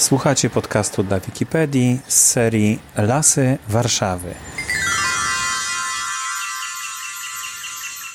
[0.00, 4.28] Słuchacie podcastu dla Wikipedii z serii Lasy Warszawy.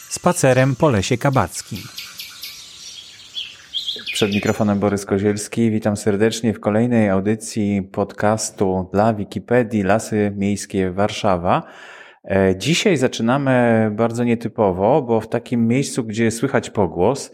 [0.09, 1.79] Spacerem po lesie kabackim.
[4.13, 5.71] Przed mikrofonem Borys Kozielski.
[5.71, 11.63] Witam serdecznie w kolejnej audycji podcastu dla Wikipedii Lasy Miejskie Warszawa.
[12.23, 17.31] E, dzisiaj zaczynamy bardzo nietypowo, bo w takim miejscu, gdzie słychać pogłos,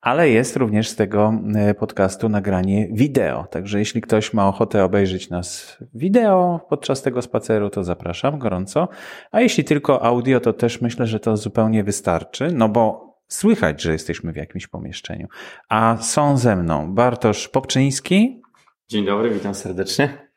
[0.00, 3.44] ale jest również z tego e, podcastu nagranie wideo.
[3.50, 8.88] Także jeśli ktoś ma ochotę obejrzeć nas wideo podczas tego spaceru, to zapraszam gorąco.
[9.30, 13.92] A jeśli tylko audio, to też myślę, że to zupełnie wystarczy, no bo słychać, że
[13.92, 15.28] jesteśmy w jakimś pomieszczeniu.
[15.68, 18.42] A są ze mną Bartosz Popczyński.
[18.88, 20.28] Dzień dobry, witam serdecznie.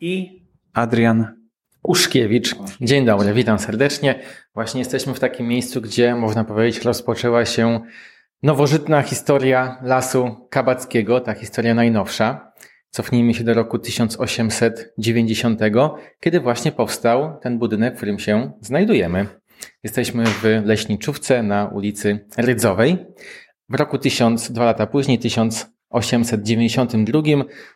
[0.00, 0.42] I
[0.72, 1.42] Adrian
[1.82, 2.54] Uszkiewicz.
[2.80, 4.20] Dzień dobry, witam serdecznie.
[4.54, 7.80] Właśnie jesteśmy w takim miejscu, gdzie można powiedzieć rozpoczęła się
[8.42, 12.52] Nowożytna historia lasu kabackiego, ta historia najnowsza.
[12.90, 15.60] Cofnijmy się do roku 1890,
[16.20, 19.26] kiedy właśnie powstał ten budynek, w którym się znajdujemy.
[19.82, 23.06] Jesteśmy w leśniczówce na ulicy Rydzowej.
[23.68, 27.22] W roku 1000, dwa lata później, 1892,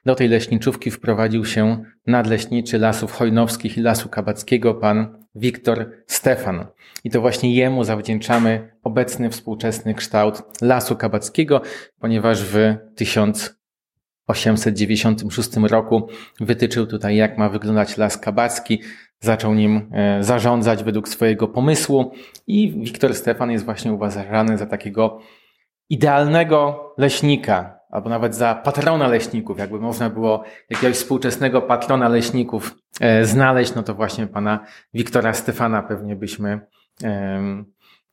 [0.06, 6.66] do tej leśniczówki wprowadził się nadleśniczy Lasów Hojnowskich i Lasu Kabackiego pan Wiktor Stefan.
[7.04, 11.60] I to właśnie jemu zawdzięczamy obecny współczesny kształt Lasu Kabackiego,
[12.00, 16.08] ponieważ w 1896 roku
[16.40, 18.82] wytyczył tutaj, jak ma wyglądać Las Kabacki,
[19.20, 22.12] zaczął nim e, zarządzać według swojego pomysłu.
[22.46, 25.20] I Wiktor Stefan jest właśnie uważany za takiego
[25.90, 33.24] idealnego leśnika, albo nawet za patrona leśników, jakby można było jakiegoś współczesnego patrona leśników e,
[33.24, 36.60] znaleźć, no to właśnie pana Wiktora Stefana pewnie byśmy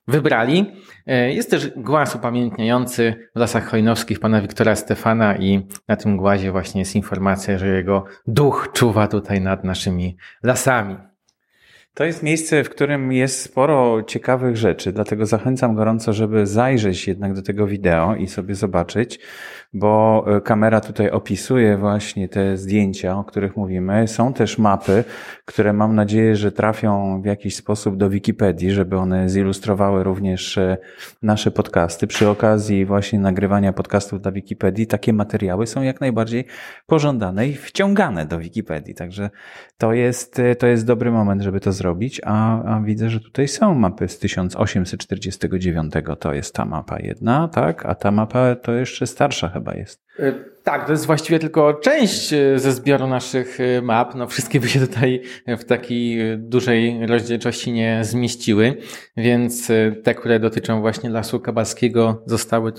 [0.07, 0.71] wybrali.
[1.07, 6.51] E, jest też głaz upamiętniający w Lasach Hojnowskich pana Wiktora Stefana i na tym głazie
[6.51, 10.97] właśnie jest informacja, że jego duch czuwa tutaj nad naszymi lasami.
[11.95, 17.33] To jest miejsce, w którym jest sporo ciekawych rzeczy, dlatego zachęcam gorąco, żeby zajrzeć jednak
[17.33, 19.19] do tego wideo i sobie zobaczyć,
[19.73, 24.07] bo e, kamera tutaj opisuje właśnie te zdjęcia, o których mówimy.
[24.07, 25.03] Są też mapy,
[25.45, 30.77] które mam nadzieję, że trafią w jakiś sposób do Wikipedii, żeby one zilustrowały również e,
[31.21, 32.07] nasze podcasty.
[32.07, 36.45] Przy okazji właśnie nagrywania podcastów dla Wikipedii takie materiały są jak najbardziej
[36.85, 38.93] pożądane i wciągane do Wikipedii.
[38.95, 39.29] Także
[39.77, 41.82] to jest, e, to jest dobry moment, żeby to zrobić,
[42.23, 45.93] a, a widzę, że tutaj są mapy z 1849.
[46.19, 47.85] To jest ta mapa jedna, tak?
[47.85, 50.05] A ta mapa to jeszcze starsza chyba chyba jest.
[50.63, 54.15] E, tak, to jest właściwie tylko część e, ze zbioru naszych e, map.
[54.15, 58.77] No, wszystkie by się tutaj w takiej dużej rozdzielczości nie zmieściły,
[59.17, 59.71] więc
[60.03, 62.73] te, które dotyczą właśnie Lasu Kabalskiego zostały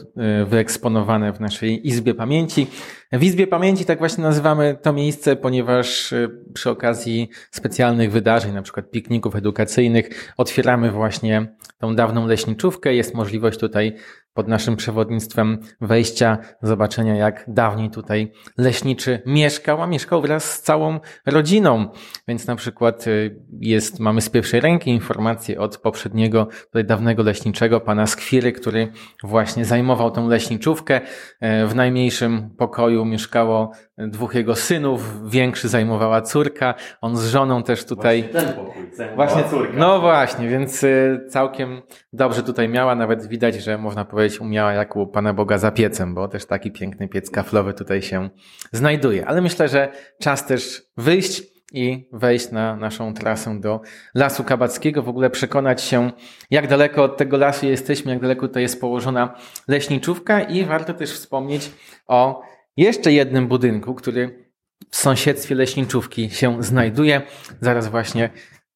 [0.46, 2.66] wyeksponowane w naszej Izbie Pamięci.
[3.12, 6.14] W Izbie Pamięci tak właśnie nazywamy to miejsce, ponieważ
[6.54, 11.46] przy okazji specjalnych wydarzeń, na przykład pikników edukacyjnych, otwieramy właśnie
[11.78, 12.94] tą dawną leśniczówkę.
[12.94, 13.96] Jest możliwość tutaj
[14.34, 21.00] pod naszym przewodnictwem wejścia, zobaczenia jak dawniej tutaj leśniczy mieszkał, a mieszkał wraz z całą
[21.26, 21.88] rodziną.
[22.28, 27.80] Więc na przykład y, jest, mamy z pierwszej ręki informacje od poprzedniego, tutaj dawnego leśniczego,
[27.80, 31.00] pana Skwiry, który właśnie zajmował tą leśniczówkę.
[31.40, 37.84] E, w najmniejszym pokoju mieszkało dwóch jego synów, większy zajmowała córka, on z żoną też
[37.84, 38.22] tutaj.
[38.22, 38.82] Właśnie ten pokój,
[39.16, 39.72] właśnie córka.
[39.76, 41.82] No właśnie, więc y, całkiem
[42.12, 46.14] dobrze tutaj miała, nawet widać, że można powiedzieć umiała jak u Pana Boga za piecem,
[46.14, 48.28] bo też taki piękny piec kaflowy tutaj się
[48.72, 49.26] znajduje.
[49.26, 53.80] Ale myślę, że czas też wyjść i wejść na naszą trasę do
[54.14, 56.10] Lasu Kabackiego, w ogóle przekonać się,
[56.50, 59.34] jak daleko od tego lasu jesteśmy, jak daleko tutaj jest położona
[59.68, 61.70] leśniczówka i warto też wspomnieć
[62.06, 62.42] o
[62.76, 64.50] jeszcze jednym budynku, który
[64.90, 67.22] w sąsiedztwie leśniczówki się znajduje.
[67.60, 68.30] Zaraz właśnie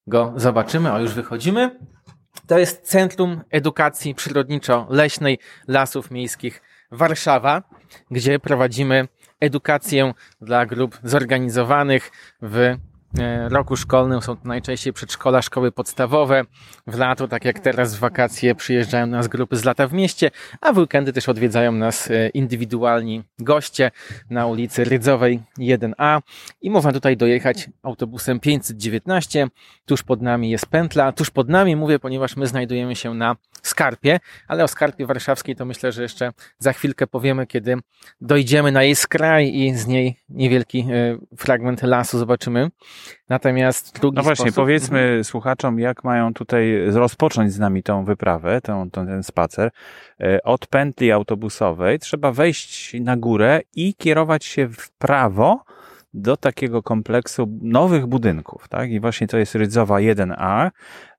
[0.06, 1.78] go zobaczymy, a już wychodzimy.
[2.47, 5.38] To jest Centrum Edukacji Przyrodniczo-Leśnej
[5.69, 7.62] Lasów Miejskich Warszawa,
[8.10, 9.09] gdzie prowadzimy
[9.41, 12.10] edukację dla grup zorganizowanych
[12.42, 12.77] w
[13.49, 16.45] roku szkolnym są to najczęściej przedszkola, szkoły podstawowe.
[16.87, 20.72] W lato, tak jak teraz w wakacje, przyjeżdżają nas grupy z lata w mieście, a
[20.72, 23.91] w weekendy też odwiedzają nas e, indywidualni goście
[24.31, 26.21] na ulicy Rydzowej 1A
[26.60, 29.49] i można tutaj dojechać autobusem 519.
[29.87, 31.13] Tuż pod nami jest pętla.
[31.13, 35.65] Tuż pod nami mówię, ponieważ my znajdujemy się na Skarpie, ale o Skarpie Warszawskiej to
[35.65, 37.77] myślę, że jeszcze za chwilkę powiemy, kiedy
[38.21, 42.71] dojdziemy na jej skraj i z niej niewielki e, fragment lasu zobaczymy.
[43.28, 44.56] Natomiast drugi No właśnie, sposób...
[44.56, 45.24] powiedzmy Mhm.
[45.24, 49.71] słuchaczom, jak mają tutaj rozpocząć z nami tą wyprawę, tą, ten spacer.
[50.21, 55.65] E, Od pętli autobusowej trzeba wejść na górę i kierować się w prawo
[56.15, 58.91] do takiego kompleksu nowych budynków, tak?
[58.91, 60.71] I właśnie to jest Rydzowa 1A,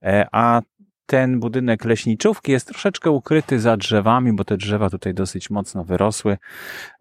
[0.03, 0.61] e, a
[1.09, 6.37] ten budynek leśniczówki jest troszeczkę ukryty za drzewami, bo te drzewa tutaj dosyć mocno wyrosły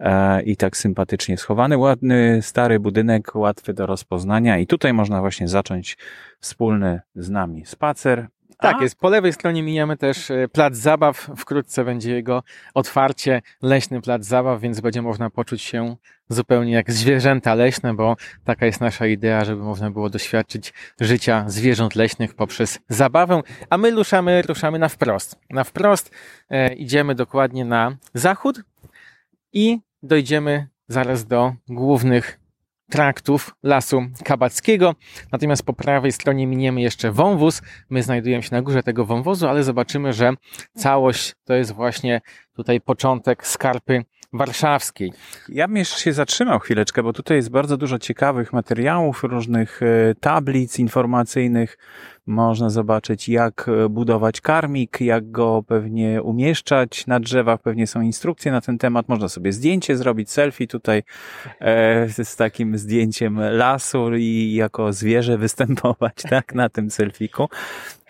[0.01, 1.79] e, i tak sympatycznie schowany.
[1.79, 5.99] Ładny, stary budynek, łatwy do rozpoznania i tutaj można właśnie zacząć
[6.41, 8.29] wspólny z nami spacer.
[8.61, 8.99] Tak, jest.
[8.99, 11.31] Po lewej stronie mijamy też e, plac zabaw.
[11.37, 12.43] Wkrótce będzie jego
[12.75, 15.97] otwarcie, leśny plac zabaw, więc będzie można poczuć się
[16.29, 21.95] zupełnie jak zwierzęta leśne, bo taka jest nasza idea, żeby można było doświadczyć życia zwierząt
[21.95, 23.43] leśnych poprzez zabawę.
[23.71, 25.39] A my ruszamy, ruszamy na wprost.
[25.51, 26.11] Na wprost
[26.51, 28.63] e, idziemy dokładnie na zachód
[29.53, 32.39] i dojdziemy zaraz do głównych
[32.91, 34.95] traktów Lasu Kabackiego.
[35.33, 37.63] Natomiast po prawej stronie miniemy jeszcze wąwóz.
[37.91, 40.33] My znajdujemy się na górze tego wąwozu, ale zobaczymy, że
[40.77, 42.21] całość to jest właśnie
[42.57, 45.13] tutaj początek skarpy warszawskiej.
[45.49, 50.15] Ja bym jeszcze się zatrzymał chwileczkę, bo tutaj jest bardzo dużo ciekawych materiałów, różnych e,
[50.21, 51.79] tablic informacyjnych.
[52.29, 57.61] Można zobaczyć, jak e, budować karmik, jak go pewnie umieszczać na drzewach.
[57.63, 59.09] Pewnie są instrukcje na ten temat.
[59.09, 61.03] Można sobie zdjęcie zrobić, selfie tutaj
[61.61, 67.49] e, z takim zdjęciem lasu i jako zwierzę występować tak na tym selfiku.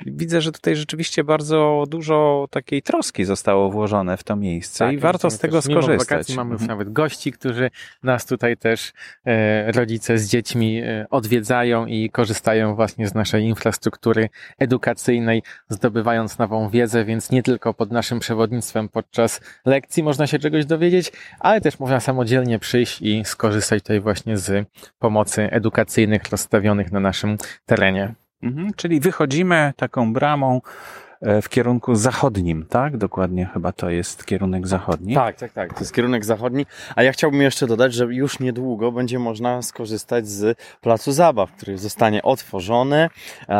[0.07, 4.99] Widzę, że tutaj rzeczywiście bardzo dużo takiej troski zostało włożone w to miejsce Tak, i
[4.99, 6.09] warto z tego skorzystać.
[6.09, 6.79] Wakacji mamy już Mhm.
[6.79, 7.71] nawet gości, którzy
[8.03, 8.93] nas tutaj też
[9.27, 14.08] e, rodzice z dziećmi e, odwiedzają i korzystają właśnie z naszej infrastruktury
[14.59, 20.67] edukacyjnej, zdobywając nową wiedzę, więc nie tylko pod naszym przewodnictwem podczas lekcji można się czegoś
[20.67, 24.69] dowiedzieć, ale też można samodzielnie przyjść i skorzystać tutaj właśnie z
[24.99, 28.15] pomocy edukacyjnych rozstawionych na naszym terenie.
[28.43, 30.61] Mhm, czyli wychodzimy taką bramą
[31.43, 32.97] w kierunku zachodnim, tak?
[32.97, 35.15] Dokładnie chyba to jest kierunek zachodni.
[35.15, 35.75] Tak, tak, tak.
[35.75, 36.67] To jest kierunek zachodni.
[36.97, 41.79] A ja chciałbym jeszcze dodać, że już niedługo będzie można skorzystać z placu zabaw, który
[41.79, 43.11] zostanie otworzony.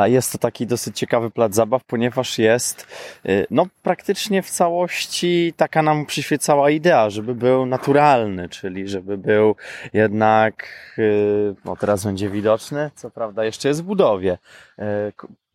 [0.05, 2.87] Jest to taki dosyć ciekawy plac zabaw, ponieważ jest
[3.27, 9.57] y, no, praktycznie w całości taka nam przyświecała idea, żeby był naturalny, czyli żeby był
[9.93, 10.69] jednak,
[10.99, 14.39] y, no teraz będzie widoczny, co prawda jeszcze jest w budowie.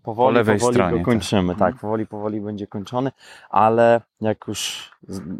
[0.03, 1.05] Y, Powoli, Po lewej powoli stronie, go tak.
[1.05, 1.77] kończymy, tak, Mhm.
[1.77, 3.11] powoli, powoli będzie kończony,
[3.49, 4.91] ale jak już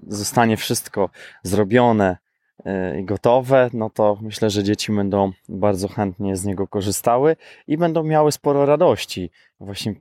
[0.07, 1.09] zostanie wszystko
[1.43, 2.17] zrobione
[2.65, 7.35] e, i gotowe, no to myślę, że dzieci będą bardzo chętnie z niego korzystały
[7.67, 9.95] i będą miały sporo radości właśnie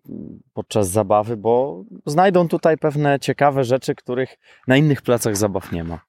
[0.54, 6.00] podczas zabawy, bo znajdą tutaj pewne ciekawe rzeczy, których na innych placach zabaw nie ma.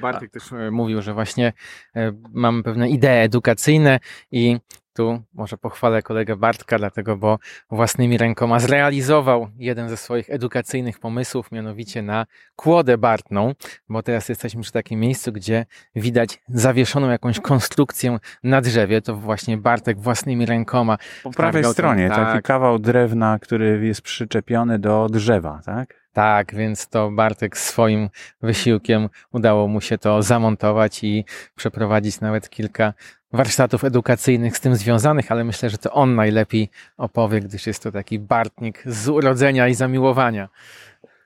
[0.00, 1.52] Bartek też e, mówił, że właśnie
[1.96, 4.00] e, mamy pewne idee edukacyjne
[4.30, 4.58] i
[4.94, 7.38] tu może pochwalę kolegę Bartka, dlatego, bo
[7.70, 12.26] własnymi rękoma zrealizował jeden ze swoich edukacyjnych pomysłów, mianowicie na
[12.56, 13.54] kłodę bartną,
[13.88, 19.02] bo teraz jesteśmy przy takim miejscu, gdzie widać zawieszoną jakąś konstrukcję na drzewie.
[19.02, 20.98] To właśnie Bartek własnymi rękoma.
[21.22, 22.18] Po prawej Targał ten- stronie tak.
[22.18, 26.02] taki kawał drewna, który jest przyczepiony do drzewa, tak?
[26.12, 28.08] Tak, więc to Bartek swoim
[28.42, 31.24] wysiłkiem udało mu się to zamontować i
[31.56, 32.92] przeprowadzić nawet kilka
[33.32, 37.92] warsztatów edukacyjnych z tym związanych, ale myślę, że to on najlepiej opowie, gdyż jest to
[37.92, 40.48] taki Bartnik z urodzenia i zamiłowania.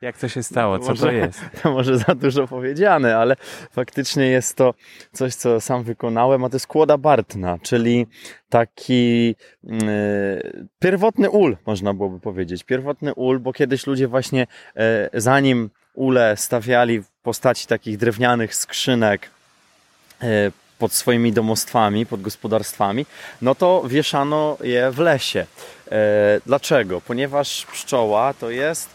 [0.02, 0.78] Jak to się stało?
[0.78, 1.40] Co Może- to jest?
[1.62, 3.36] To może za dużo powiedziane, ale
[3.70, 4.74] faktycznie jest to
[5.12, 8.06] coś, co sam wykonałem, a to jest kłoda bartna, czyli
[8.48, 12.64] taki yy, pierwotny ul, można byłoby powiedzieć.
[12.64, 19.30] Pierwotny ul, bo kiedyś ludzie właśnie e, zanim ule stawiali w postaci takich drewnianych skrzynek
[20.22, 20.26] e,
[20.78, 23.06] pod swoimi domostwami, pod gospodarstwami,
[23.42, 25.46] no to wieszano je w lesie.
[26.46, 27.00] Dlaczego?
[27.00, 28.90] Ponieważ pszczoła to jest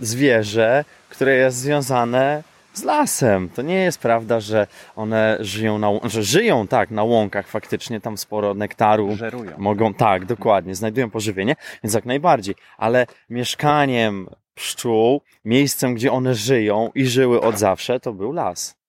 [0.00, 2.42] zwierzę, które jest związane
[2.72, 3.48] z lasem.
[3.48, 4.66] To nie jest prawda, że
[4.96, 9.52] one żyją na, że żyją tak na łąkach faktycznie, tam sporo nektaru Żerują.
[9.58, 16.90] mogą, tak, dokładnie, znajdują pożywienie, więc jak najbardziej, ale mieszkaniem pszczół, miejscem, gdzie one żyją
[16.94, 18.79] i żyły od zawsze, to był las.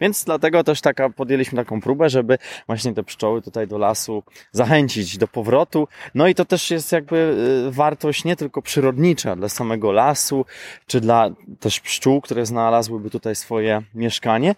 [0.00, 4.22] Więc dlatego też taka, podjęliśmy taką próbę, żeby właśnie te pszczoły tutaj do lasu
[4.52, 5.88] zachęcić do powrotu.
[6.14, 7.16] No i to też jest jakby
[7.68, 10.44] y, wartość nie tylko przyrodnicza dla samego lasu,
[10.86, 14.54] czy dla też pszczół, które znalazłyby tutaj swoje mieszkanie,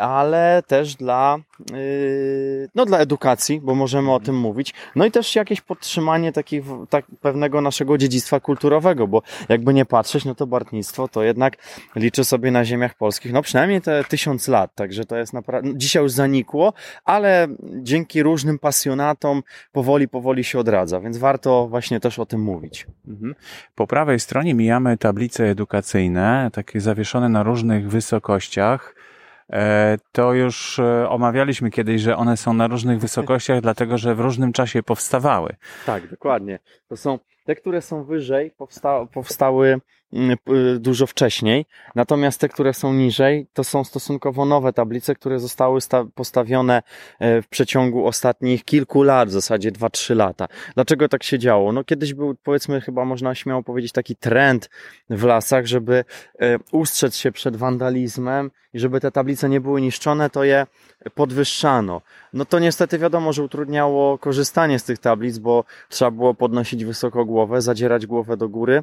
[0.00, 1.38] ale też dla,
[1.72, 4.74] yy, no dla edukacji, bo możemy o tym mówić.
[4.96, 10.24] No i też jakieś podtrzymanie takich, tak, pewnego naszego dziedzictwa kulturowego, bo jakby nie patrzeć,
[10.24, 11.56] no to bartnictwo to jednak
[11.96, 15.78] liczy sobie na ziemiach polskich, no przynajmniej te tysiąc lat, także to jest naprawdę, no
[15.78, 16.72] dzisiaj już zanikło,
[17.04, 19.42] ale dzięki różnym pasjonatom
[19.72, 22.86] powoli, powoli się odradza, więc warto właśnie też o tym mówić.
[23.08, 23.34] Mhm.
[23.74, 28.99] Po prawej stronie mijamy tablice edukacyjne, takie zawieszone na różnych wysokościach.
[29.52, 34.20] E, to już e, omawialiśmy kiedyś, że one są na różnych wysokościach, dlatego że w
[34.20, 35.56] różnym czasie powstawały.
[35.86, 36.58] Tak, dokładnie.
[36.88, 39.80] To są te, które są wyżej, powsta powstały
[40.12, 40.36] mm,
[40.78, 45.80] dużo wcześniej, natomiast te, które są niżej, to są stosunkowo nowe tablice, które zostały
[46.14, 46.82] postawione
[47.18, 50.48] e, w przeciągu ostatnich kilku lat, w zasadzie 2-3 lata.
[50.74, 51.72] Dlaczego tak się działo?
[51.72, 54.70] No kiedyś był, powiedzmy, chyba można śmiało powiedzieć, taki trend
[55.10, 56.04] w lasach, żeby
[56.72, 60.66] ustrzec się przed wandalizmem i żeby te tablice nie były niszczone, to je
[61.14, 62.02] podwyższano.
[62.32, 67.24] No to niestety wiadomo, że utrudniało korzystanie z tych tablic, bo trzeba było podnosić wysoko
[67.24, 68.82] głowę, zadzierać głowę do góry.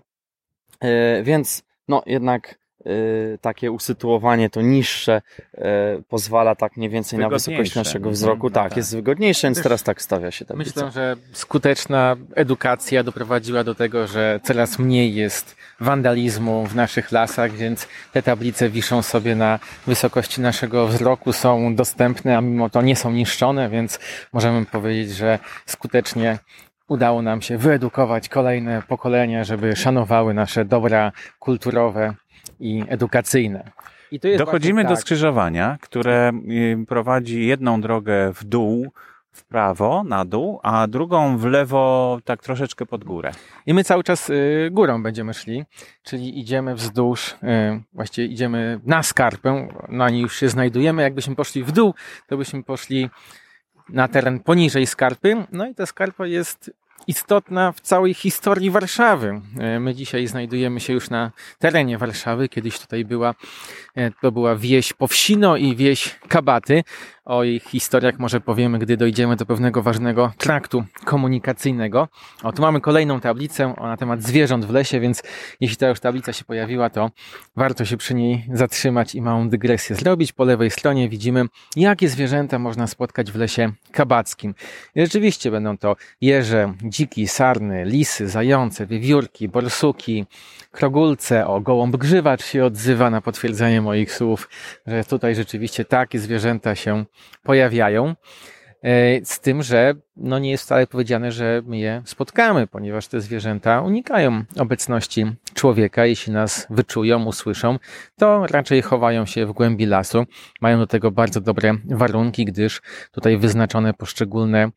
[0.79, 2.57] E, więc no jednak
[2.87, 5.21] Y, takie usytuowanie to niższe
[5.53, 5.61] y,
[6.09, 8.49] pozwala tak mniej więcej na wysokość naszego wzroku.
[8.49, 10.85] Tak, tak, jest wygodniejsze, więc teraz tak stawia się tablica.
[10.85, 17.51] Myślę, że skuteczna edukacja doprowadziła do tego, że coraz mniej jest wandalizmu w naszych lasach,
[17.51, 22.95] więc te tablice wiszą sobie na wysokości naszego wzroku, są dostępne, a mimo to nie
[22.95, 23.99] są niszczone, więc
[24.33, 26.39] możemy powiedzieć, że skutecznie
[26.87, 32.13] udało nam się wyedukować kolejne pokolenia, żeby szanowały nasze dobra kulturowe
[32.59, 33.71] i edukacyjne.
[34.11, 34.99] I Dochodzimy do tak.
[34.99, 38.91] skrzyżowania, które y, prowadzi jedną drogę w dół,
[39.37, 43.31] w prawo, na dół, a drugą w lewo, tak troszeczkę pod górę.
[43.65, 45.65] I my cały czas y, górą będziemy szli,
[46.03, 47.35] czyli idziemy wzdłuż, y,
[47.93, 51.01] właściwie idziemy na skarpę, na niej już się znajdujemy.
[51.01, 51.93] Jakbyśmy poszli w dół,
[52.27, 53.09] to byśmy poszli
[53.89, 55.45] na teren poniżej skarpy.
[55.51, 56.71] No i ta skarpa jest
[57.07, 59.41] istotna w całej historii Warszawy.
[59.59, 62.49] E, my dzisiaj znajdujemy się już na terenie Warszawy.
[62.49, 63.35] Kiedyś tutaj była,
[63.95, 66.83] e, to była wieś Powsino i wieś Kabaty.
[67.27, 72.07] O ich historiach może powiemy, gdy dojdziemy do pewnego ważnego traktu komunikacyjnego.
[72.43, 75.23] O, tu mamy kolejną tablicę na temat zwierząt w lesie, więc
[75.59, 77.11] jeśli ta już tablica się pojawiła, to
[77.55, 80.33] warto się przy niej zatrzymać i małą dygresję zrobić.
[80.33, 81.45] Po lewej stronie widzimy,
[81.75, 84.55] jakie zwierzęta można spotkać w lesie kabackim.
[84.95, 90.25] I rzeczywiście będą to jeże, dziki, sarny, lisy, zające, wiewiórki, borsuki,
[90.71, 94.49] krogulce, o gołąb grzywacz się odzywa na potwierdzenie moich słów,
[94.87, 97.05] że tutaj rzeczywiście takie zwierzęta się
[97.43, 98.15] pojawiają.
[98.83, 103.21] E, z tym, że no nie jest wcale powiedziane, że my je spotkamy, ponieważ te
[103.21, 106.05] zwierzęta unikają obecności człowieka.
[106.05, 107.79] Jeśli nas wyczują, usłyszą,
[108.17, 110.25] to raczej chowają się w głębi lasu.
[110.61, 112.81] Mają do tego bardzo dobre warunki, gdyż
[113.11, 114.69] tutaj wyznaczone poszczególne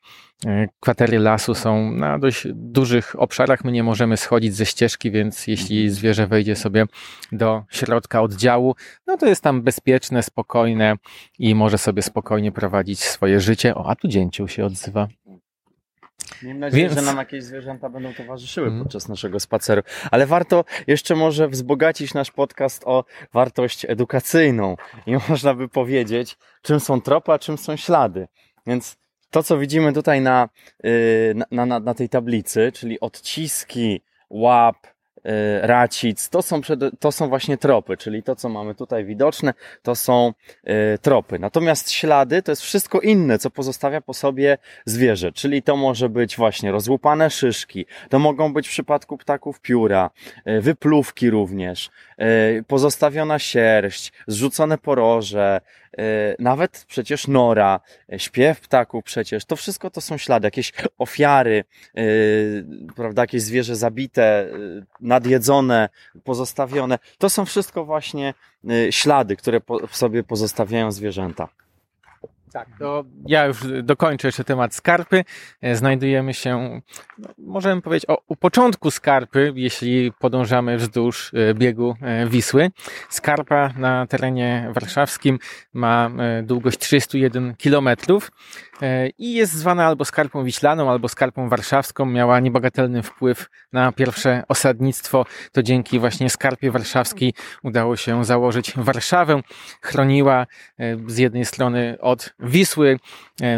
[0.47, 3.65] e, kwatery lasu są na dość dużych obszarach.
[3.65, 6.87] My nie możemy schodzić ze ścieżki, więc jeśli zwierzę wejdzie sobie
[7.33, 8.75] do środka oddziału,
[9.07, 10.97] no to jest tam bezpieczne, spokojne
[11.39, 13.75] i może sobie spokojnie prowadzić swoje życie.
[13.75, 15.09] O, a tu dzięcioł się odzywa.
[16.43, 17.01] Miejmy nadzieję, Więc...
[17.01, 18.83] że nam jakieś zwierzęta będą towarzyszyły mm.
[18.83, 19.83] podczas naszego spaceru.
[20.11, 24.77] Ale warto jeszcze może wzbogacić nasz podcast o wartość edukacyjną.
[25.07, 28.29] I można by powiedzieć, czym są tropy, a czym są ślady.
[28.67, 28.97] Więc
[29.31, 30.49] to, co widzimy tutaj na,
[30.85, 34.77] y, na, na, na tej tablicy, czyli odciski łap,
[35.61, 39.95] racic, to są, przed, to są właśnie tropy, czyli to, co mamy tutaj widoczne, to
[39.95, 40.33] są
[40.69, 41.39] y, tropy.
[41.39, 46.37] Natomiast ślady to jest wszystko inne, co pozostawia po sobie zwierzę, czyli to może być
[46.37, 50.11] właśnie rozłupane szyszki, to mogą być w przypadku ptaków pióra,
[50.49, 51.91] y, wypluwki również,
[52.67, 55.61] pozostawiona sierść, zrzucone poroże,
[56.39, 57.81] nawet przecież nora,
[58.13, 61.65] e, śpiew ptaków przecież, to wszystko to są ślady, jakieś ofiary,
[61.95, 62.03] e,
[62.97, 64.47] prawda, jakieś zwierzę zabite,
[65.01, 65.89] nadjedzone,
[66.25, 66.99] pozostawione.
[67.19, 68.35] To są wszystko właśnie
[68.91, 71.49] ślady, które w sobie pozostawiają zwierzęta.
[72.53, 75.25] Tak, to ja już dokończę jeszcze temat skarpy.
[75.61, 76.81] E, znajdujemy się,
[77.19, 82.71] no, możemy powiedzieć, o, u początku skarpy, jeśli podążamy wzdłuż e, biegu e, Wisły.
[83.09, 85.39] Skarpa na terenie warszawskim
[85.73, 86.11] ma
[86.43, 88.31] długość 301 kilometrów
[89.19, 92.07] i jest zwana albo skarpą wiślaną, albo skarpą warszawską.
[92.07, 95.27] Miała niebagatelny wpływ na pierwsze osadnictwo.
[95.53, 99.41] To dzięki właśnie skarpie warszawskiej udało się założyć Warszawę.
[99.83, 100.47] Chroniła
[101.07, 102.99] z jednej strony od Wisły.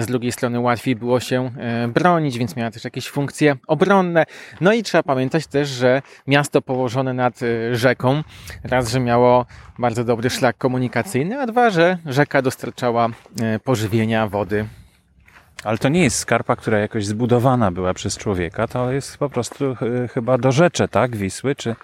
[0.01, 1.51] Z drugiej strony łatwiej było się
[1.89, 4.25] bronić, więc miała też jakieś funkcje obronne.
[4.61, 7.41] No i trzeba pamiętać też, że miasto położone nad
[7.73, 8.23] rzeką,
[8.65, 9.47] raz, że miało
[9.79, 13.09] bardzo dobry szlak komunikacyjny, a dwa, że rzeka dostarczała
[13.65, 14.67] pożywienia, wody
[15.65, 19.77] ale to nie jest skarpa, która jakoś zbudowana była przez człowieka, to jest po prostu
[20.05, 21.17] e, chyba do rzeczy, tak?
[21.17, 21.77] Wisły, czy...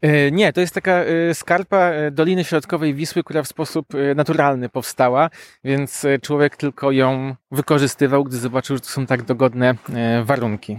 [0.00, 5.30] E, nie, to jest taka e, skarpa Doliny Środkowej Wisły, która w sposób naturalny powstała,
[5.64, 9.74] więc człowiek tylko ją wykorzystywał, gdy zobaczył, że to są tak dogodne
[10.24, 10.78] warunki.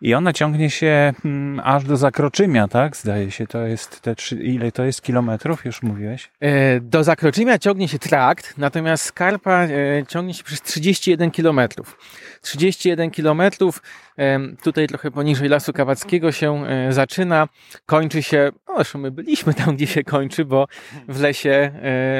[0.00, 2.96] I ona ciągnie się mm, aż do Zakroczymia, tak?
[2.96, 6.30] Zdaje się, to jest te trzy, ile to jest kilometrów, już mówiłeś?
[6.40, 9.68] E, do Zakroczymia ciągnie się trakt, natomiast Skarpa e,
[10.08, 11.98] ciągnie się przez 31 kilometrów.
[12.42, 13.82] 31 kilometrów,
[14.18, 17.48] e, tutaj trochę poniżej Lasu Kawackiego się zaczyna,
[17.86, 20.66] kończy się, no zresztą my byliśmy tam, gdzie się kończy, bo
[21.08, 21.72] w Lesie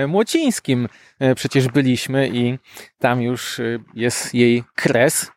[0.08, 0.88] Młocińskim
[1.34, 2.58] przecież byliśmy i
[2.98, 3.60] tam już
[3.94, 5.32] jest jej kres,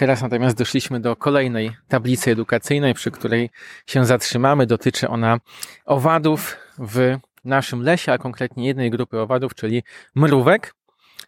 [0.00, 3.50] Teraz natomiast doszliśmy do kolejnej tablicy edukacyjnej, przy której
[3.86, 4.66] się zatrzymamy.
[4.66, 5.38] Dotyczy ona
[5.84, 9.82] owadów w naszym lesie, a konkretnie jednej grupy owadów, czyli
[10.14, 10.74] mrówek.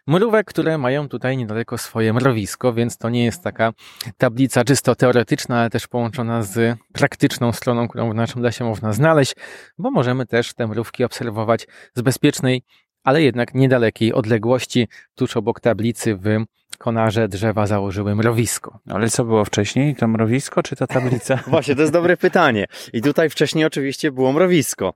[0.07, 3.73] Mrówek, które mają tutaj niedaleko swoje mrowisko, więc to nie jest taka
[4.17, 9.35] tablica czysto teoretyczna, ale też połączona z praktyczną stroną, którą w naszym lesie można znaleźć,
[9.77, 12.63] bo możemy też te mrówki obserwować z bezpiecznej,
[13.03, 16.45] ale jednak niedalekiej odległości, tuż obok tablicy w
[16.83, 18.79] konarze drzewa założyły mrowisko.
[18.89, 19.95] Ale co było wcześniej?
[19.95, 21.39] To mrowisko czy ta tablica?
[21.47, 22.65] Właśnie, to jest dobre pytanie.
[22.93, 24.93] I tutaj wcześniej oczywiście było mrowisko.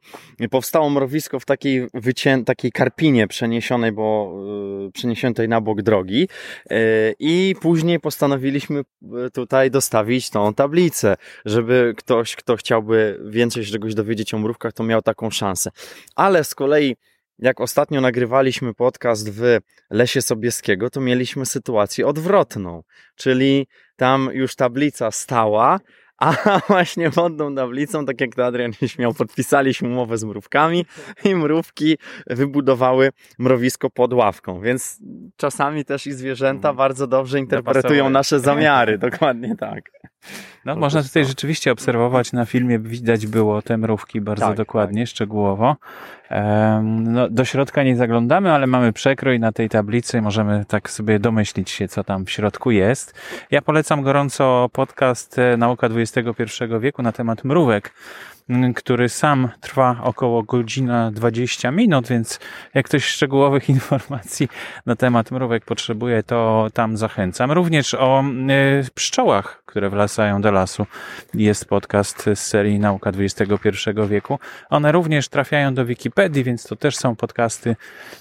[0.51, 2.43] Powstało mrowisko w takiej, wycię...
[2.45, 4.35] takiej karpinie przeniesionej, bo
[4.83, 6.19] yy, przeniesionej na bok drogi
[6.69, 6.77] yy,
[7.19, 13.95] i później postanowiliśmy e, tutaj dostawić tą tablicę, żeby ktoś, kto chciałby więcej się czegoś
[13.95, 15.69] dowiedzieć o mrówkach, to miał taką szansę.
[16.15, 16.95] Ale z kolei
[17.39, 19.57] jak ostatnio nagrywaliśmy podcast w
[19.89, 22.83] Lesie Sobieskiego, to mieliśmy sytuację odwrotną,
[23.15, 25.79] czyli tam już tablica stała,
[26.17, 26.33] a
[26.67, 30.85] właśnie pod tą tablicą, tak jak to Adrian się śmiał, podpisaliśmy umowę z mrówkami
[31.23, 34.99] i mrówki wybudowały mrowisko pod ławką, więc
[35.35, 36.75] czasami też i zwierzęta mhm.
[36.75, 39.91] bardzo dobrze interpretują nasze zamiary, dokładnie tak.
[40.65, 45.09] No, można tutaj rzeczywiście obserwować na filmie, widać było te mrówki bardzo tak, dokładnie, tak.
[45.09, 45.75] szczegółowo.
[46.83, 51.69] No, do środka nie zaglądamy, ale mamy przekrój na tej tablicy, możemy tak sobie domyślić
[51.69, 53.13] się, co tam w środku jest.
[53.51, 56.43] Ja polecam gorąco podcast e, Nauka XXI
[56.79, 57.93] wieku na temat mrówek
[58.75, 62.39] który sam trwa około godzina 20 minut, więc
[62.73, 64.47] jak ktoś szczegółowych informacji
[64.85, 67.51] na temat mrówek potrzebuje, to tam zachęcam.
[67.51, 68.23] Również o
[68.83, 70.85] y, pszczołach, które wlasają do lasu.
[71.33, 74.39] Jest podcast z serii Nauka XXI wieku.
[74.69, 77.75] One również trafiają do Wikipedii, więc to też są podcasty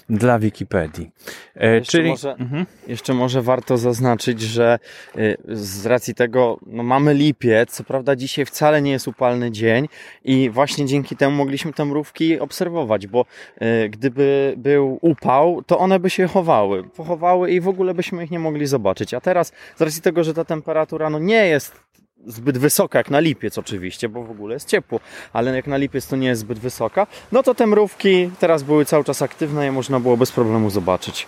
[0.09, 1.11] dla Wikipedii.
[1.55, 2.09] E, jeszcze Czyli...
[2.09, 2.65] Może, mhm.
[2.87, 4.79] Jeszcze może warto zaznaczyć, że
[5.17, 9.87] y, z racji tego no mamy lipiec, co prawda dzisiaj wcale nie jest upalny dzień
[10.25, 13.25] i właśnie dzięki temu mogliśmy te mrówki obserwować, bo
[13.61, 18.31] y, gdyby był upał, to one by się chowały, pochowały i w ogóle byśmy ich
[18.31, 19.13] nie mogli zobaczyć.
[19.13, 21.87] A teraz, z racji tego, że ta temperatura no nie jest
[22.25, 24.99] zbyt wysoka, jak na lipiec oczywiście, bo w ogóle jest ciepło,
[25.33, 28.85] ale jak na lipiec to nie jest zbyt wysoka, no to te mrówki teraz były
[28.85, 31.27] cały czas aktywne i można było bez problemu zobaczyć.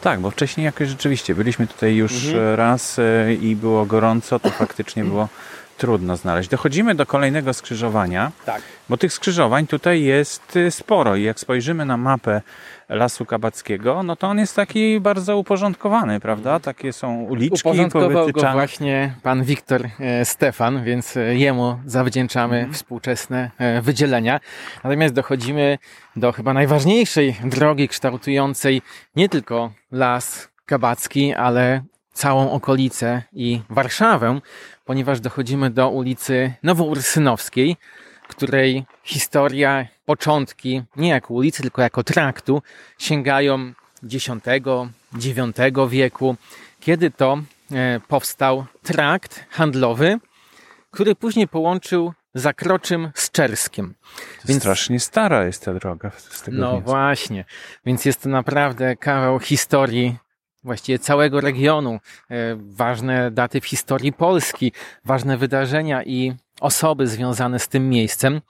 [0.00, 2.54] Tak, bo wcześniej jakoś rzeczywiście byliśmy tutaj już mhm.
[2.54, 5.28] raz y, i było gorąco, to faktycznie było
[5.78, 6.48] trudno znaleźć.
[6.48, 8.62] Dochodzimy do kolejnego skrzyżowania, tak.
[8.88, 12.40] bo tych skrzyżowań tutaj jest y, sporo i jak spojrzymy na mapę
[12.88, 16.60] Lasu Kabackiego, no to on jest taki bardzo uporządkowany, prawda?
[16.60, 22.74] Takie są uliczki Uporządkował go właśnie pan Wiktor e, Stefan, więc e, jemu zawdzięczamy mhm.
[22.74, 24.40] współczesne e, wydzielenia.
[24.84, 25.78] Natomiast dochodzimy
[26.16, 28.82] do chyba najważniejszej drogi kształtującej
[29.16, 34.40] nie tylko Las Kabacki, ale całą okolicę i Warszawę,
[34.88, 37.76] ponieważ dochodzimy do ulicy Nowoursynowskiej,
[38.28, 42.62] której historia, początki, nie jako ulicy, tylko jako traktu,
[42.98, 43.72] sięgają
[44.12, 44.28] X,
[45.14, 46.36] IX wieku,
[46.80, 47.38] kiedy to
[47.72, 50.18] e, powstał trakt handlowy,
[50.90, 53.94] który później połączył Zakroczym z Czerskiem.
[54.44, 57.44] Więc, strasznie stara jest ta droga z tego No właśnie,
[57.86, 60.16] więc jest to naprawdę kawał historii
[60.64, 64.72] właściwie całego regionu, e, ważne daty w historii Polski,
[65.04, 68.40] ważne wydarzenia i osoby związane z tym miejscem.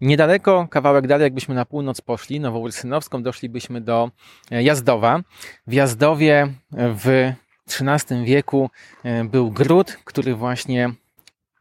[0.00, 4.10] Niedaleko, kawałek dalej, jakbyśmy na północ poszli, Nowoursynowską, doszlibyśmy do
[4.50, 5.20] e, Jazdowa.
[5.66, 7.32] W Jazdowie w
[7.80, 8.70] XIII wieku
[9.04, 10.90] e, był gród, który właśnie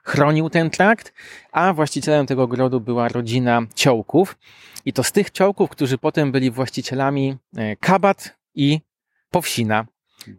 [0.04, 1.14] chronił ten trakt,
[1.52, 4.38] a właścicielem tego grodu była rodzina Ciołków.
[4.86, 7.38] I to z tych Ciołków, którzy potem byli właścicielami
[7.80, 8.80] Kabat, i
[9.34, 9.86] Powsina.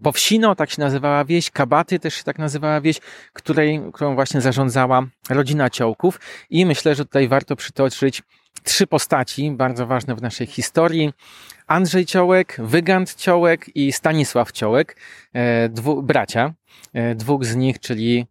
[0.03, 3.01] Powsino, tak się nazywała wieś, Kabaty też się tak nazywała wieś,
[3.33, 8.23] której, którą właśnie zarządzała rodzina Ciołków i myślę, że tutaj warto przytoczyć
[8.63, 11.13] trzy postaci bardzo ważne w naszej historii.
[11.67, 14.97] Andrzej Ciołek, Wygant Ciołek i Stanisław Ciołek,
[15.33, 16.55] e, dwu, bracia.
[16.93, 18.27] E, dwóch z nich, czyli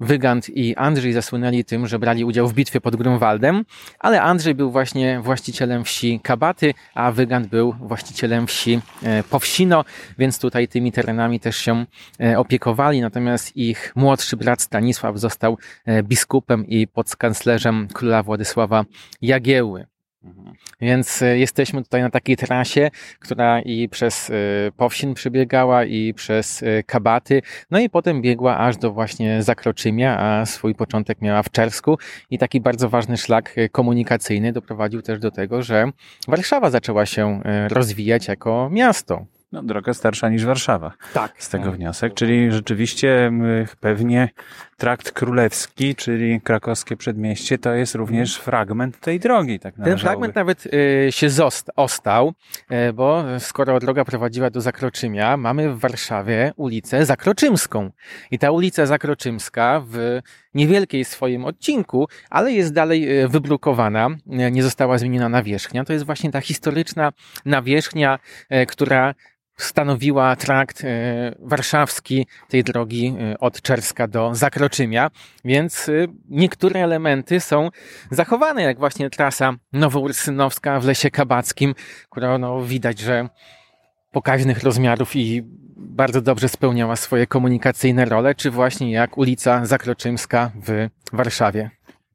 [0.00, 3.64] Wygant i Andrzej zasłynęli tym, że brali udział w bitwie pod Grunwaldem,
[3.98, 9.84] ale Andrzej był właśnie właścicielem wsi Kabaty, a Wygant był właścicielem wsi e, Powsino,
[10.18, 11.86] więc tutaj tymi terenami też się
[12.20, 18.84] e, opiekowali, natomiast ich młodszy brat Stanisław został e, biskupem i podskanclerzem króla Władysława
[19.22, 19.93] Jagieły.
[20.80, 24.34] Więc e, jesteśmy tutaj na takiej trasie, która i przez e,
[24.76, 30.46] Powsin przebiegała, i przez e, Kabaty, no i potem biegła aż do właśnie Zakroczymia, a
[30.46, 31.98] swój początek miała w Czersku.
[32.30, 35.90] I taki bardzo ważny szlak komunikacyjny doprowadził też do tego, że
[36.28, 39.33] Warszawa zaczęła się rozwijać jako miasto.
[39.54, 40.92] No, droga starsza niż Warszawa.
[41.12, 41.32] Tak.
[41.38, 41.74] Z tego tak.
[41.74, 43.32] wniosek, czyli rzeczywiście
[43.80, 44.28] pewnie
[44.76, 49.58] trakt królewski, czyli krakowskie przedmieście, to jest również fragment tej drogi.
[49.58, 52.32] Tak Ten fragment nawet y, się zost, ostał,
[52.88, 57.90] y, bo skoro droga prowadziła do Zakroczymia, mamy w Warszawie ulicę Zakroczymską.
[58.30, 60.20] I ta ulica Zakroczymska w
[60.54, 65.84] niewielkiej swoim odcinku, ale jest dalej y, wybrukowana, nie została zmieniona nawierzchnia.
[65.84, 67.12] To jest właśnie ta historyczna
[67.44, 68.18] nawierzchnia,
[68.52, 69.14] y, która
[69.56, 75.10] stanowiła trakt e, warszawski tej drogi e, od Czerska do Zakroczymia,
[75.44, 75.92] więc e,
[76.28, 77.70] niektóre elementy są
[78.10, 81.74] zachowane, jak właśnie trasa nowoursynowska w Lesie Kabackim,
[82.10, 83.28] która no, widać, że
[84.12, 85.42] pokaźnych rozmiarów i
[85.76, 91.70] bardzo dobrze spełniała swoje komunikacyjne role, czy właśnie jak ulica Zakroczymska w Warszawie.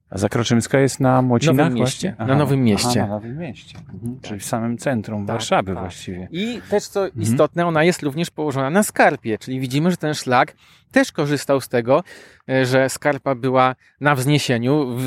[0.09, 1.55] A Zakroczymska jest na Młocinach?
[1.55, 2.15] Nowym mieście.
[2.17, 2.89] Aha, na Nowym Mieście.
[2.89, 3.79] Aha, na Nowym Mieście.
[3.93, 4.19] Mhm.
[4.21, 5.83] Czyli w samym centrum tak, Warszawy tak.
[5.83, 6.27] właściwie.
[6.31, 7.21] I też co mhm.
[7.21, 10.55] istotne, ona jest również położona na skarpie, czyli widzimy, że ten szlak
[10.91, 12.03] też korzystał z tego,
[12.49, 14.97] e, że skarpa była na wzniesieniu.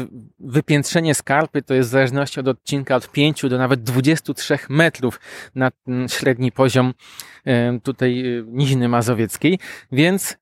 [0.40, 5.20] Wypiętrzenie skarpy to jest w zależności od odcinka od 5 do nawet 23 metrów
[5.54, 5.70] na
[6.08, 6.94] średni poziom
[7.44, 9.58] e, tutaj e, Niziny Mazowieckiej,
[9.92, 10.41] więc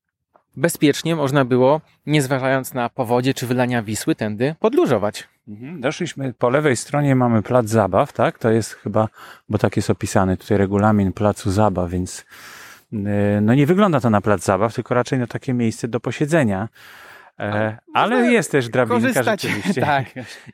[0.57, 5.29] bezpiecznie można było, nie zważając na powodzie czy wylania Wisły, tędy podróżować.
[5.49, 5.81] Mhm.
[5.81, 8.39] Doszliśmy, po lewej stronie mamy plac zabaw, tak?
[8.39, 9.09] To jest chyba,
[9.49, 12.25] bo tak jest opisany tutaj regulamin placu zabaw, więc
[12.93, 13.01] yy,
[13.43, 16.69] no nie wygląda to na plac zabaw, tylko raczej na takie miejsce do posiedzenia.
[17.41, 19.81] E, ale jest też drabinka rzeczywiście.
[19.91, 20.07] Tak.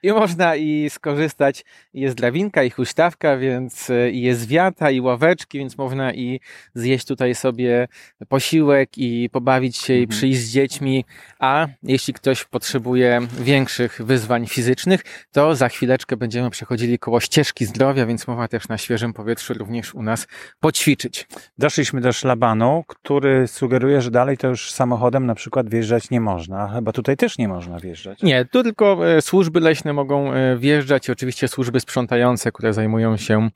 [0.03, 1.65] I można i skorzystać.
[1.95, 6.41] Jest drabinka i huśtawka, więc e, i jest wiata i ławeczki, więc można i
[6.75, 7.89] zjeść tutaj sobie
[8.29, 10.05] posiłek i pobawić się mhm.
[10.05, 11.05] i przyjść z dziećmi.
[11.39, 18.07] A jeśli ktoś potrzebuje większych wyzwań fizycznych, to za chwileczkę będziemy przechodzili koło ścieżki zdrowia,
[18.07, 20.27] więc można też na świeżym powietrzu również u nas
[20.61, 21.27] poćwiczyć.
[21.59, 26.76] Doszliśmy do szlabanu, który sugeruje, że dalej to już samochodem na przykład wjeżdżać nie można
[26.77, 28.23] chyba tutaj też nie można wjeżdżać.
[28.23, 33.17] Nie, tu tylko e, służby leśne mogą e, wjeżdżać i oczywiście służby sprzątające, które zajmują
[33.17, 33.51] się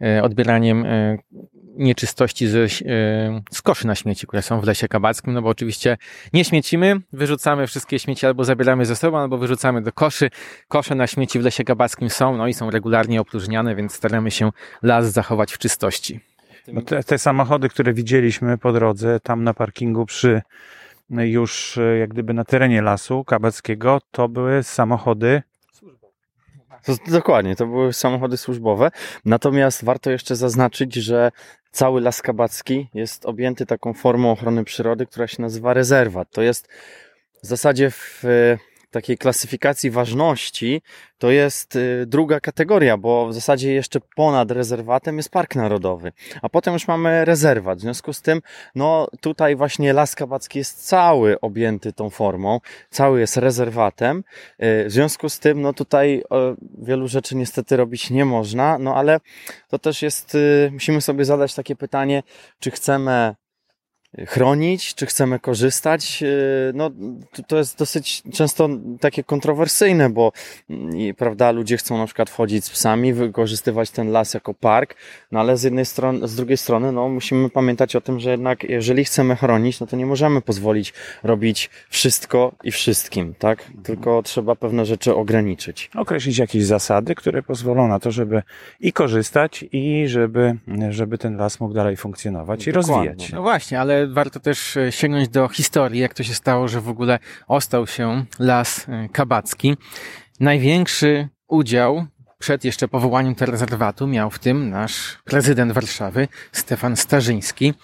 [0.00, 0.86] e, odbieraniem
[1.76, 2.72] nieczystości z,
[3.50, 5.98] z koszy na śmieci, które są w lesie kabackim, no bo oczywiście
[6.32, 10.30] nie śmiecimy, wyrzucamy wszystkie śmieci albo zabieramy ze sobą, albo wyrzucamy do koszy.
[10.68, 14.50] Kosze na śmieci w lesie kabackim są, no i są regularnie opróżniane, więc staramy się
[14.82, 16.20] las zachować w czystości.
[16.86, 20.42] Te, te samochody, które widzieliśmy po drodze, tam na parkingu przy
[21.20, 25.42] już e, jak gdyby na terenie lasu kabackiego, to były samochody
[26.84, 28.90] to, dokładnie, to były samochody służbowe.
[29.24, 31.32] Natomiast warto jeszcze zaznaczyć, że
[31.70, 36.30] cały Las Kabacki jest objęty taką formą ochrony przyrody, która się nazywa rezerwat.
[36.30, 36.68] To jest
[37.42, 38.22] w zasadzie w
[38.92, 40.82] takiej klasyfikacji ważności
[41.18, 46.48] to jest y, druga kategoria, bo w zasadzie jeszcze ponad rezerwatem jest Park Narodowy, a
[46.48, 47.78] potem już mamy rezerwat.
[47.78, 48.40] W związku z tym,
[48.74, 54.18] no tutaj właśnie Las Kabacki jest cały objęty tą formą, cały jest rezerwatem.
[54.18, 56.22] Y, w związku z tym, no tutaj
[56.78, 59.20] wielu rzeczy niestety robić nie można, no ale
[59.68, 62.22] to też jest, y, musimy sobie zadać takie pytanie,
[62.60, 63.34] czy chcemy
[64.26, 66.22] chronić, czy chcemy korzystać.
[66.22, 66.26] E,
[66.74, 66.90] no,
[67.46, 68.68] to jest dosyć często
[69.00, 70.32] takie kontrowersyjne, bo
[70.70, 74.94] mm, prawda, ludzie chcą na przykład wchodzić z psami, wykorzystywać ten las jako park,
[75.32, 78.64] no ale z jednej strony, z drugiej strony, no musimy pamiętać o tym, że jednak
[78.64, 83.64] jeżeli chcemy chronić, no to nie możemy pozwolić robić wszystko i wszystkim, tak?
[83.82, 85.90] Tylko trzeba pewne rzeczy ograniczyć.
[85.94, 88.42] Określić jakieś zasady, które pozwolą na to, żeby
[88.80, 90.56] i korzystać, i żeby,
[90.90, 92.94] żeby ten las mógł dalej funkcjonować i Dokładnie.
[92.96, 93.32] rozwijać.
[93.32, 96.88] No właśnie, ale warto też e, sięgnąć do historii, jak to się stało, że w
[96.88, 99.76] ogóle ostał się las e, kabacki.
[100.40, 102.06] Największy udział
[102.38, 107.74] przed jeszcze powołaniem tego rezerwatu miał w tym nasz prezydent Warszawy, Stefan Starzyński,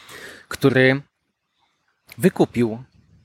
[0.48, 1.02] który
[2.18, 2.78] wykupił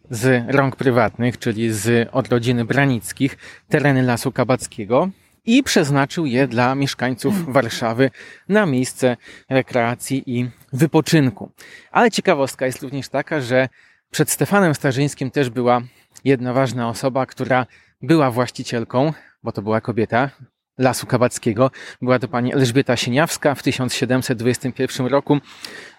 [0.10, 3.38] z rąk prywatnych, czyli z od rodziny Branickich,
[3.70, 5.10] tereny Lasu Kabackiego
[5.46, 8.12] i przeznaczył je dla mieszkańców Warszawy
[8.50, 9.18] na miejsce
[9.50, 11.52] rekreacji i wypoczynku.
[11.92, 13.70] Ale ciekawostka jest również taka, że
[14.12, 15.82] przed Stefanem Starzyńskim też była
[16.24, 17.66] jedna ważna osoba, która
[18.02, 20.30] była właścicielką, bo to była kobieta,
[20.78, 21.72] Lasu Kabackiego.
[22.02, 25.40] Była to pani Elżbieta Sieniawska w 1721 roku.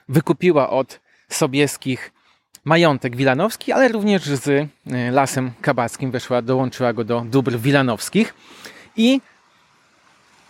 [0.09, 2.13] Wykupiła od Sobieskich
[2.65, 4.69] majątek wilanowski, ale również z e,
[5.11, 8.35] Lasem Kabackim weszła, dołączyła go do dóbr wilanowskich
[8.97, 9.21] i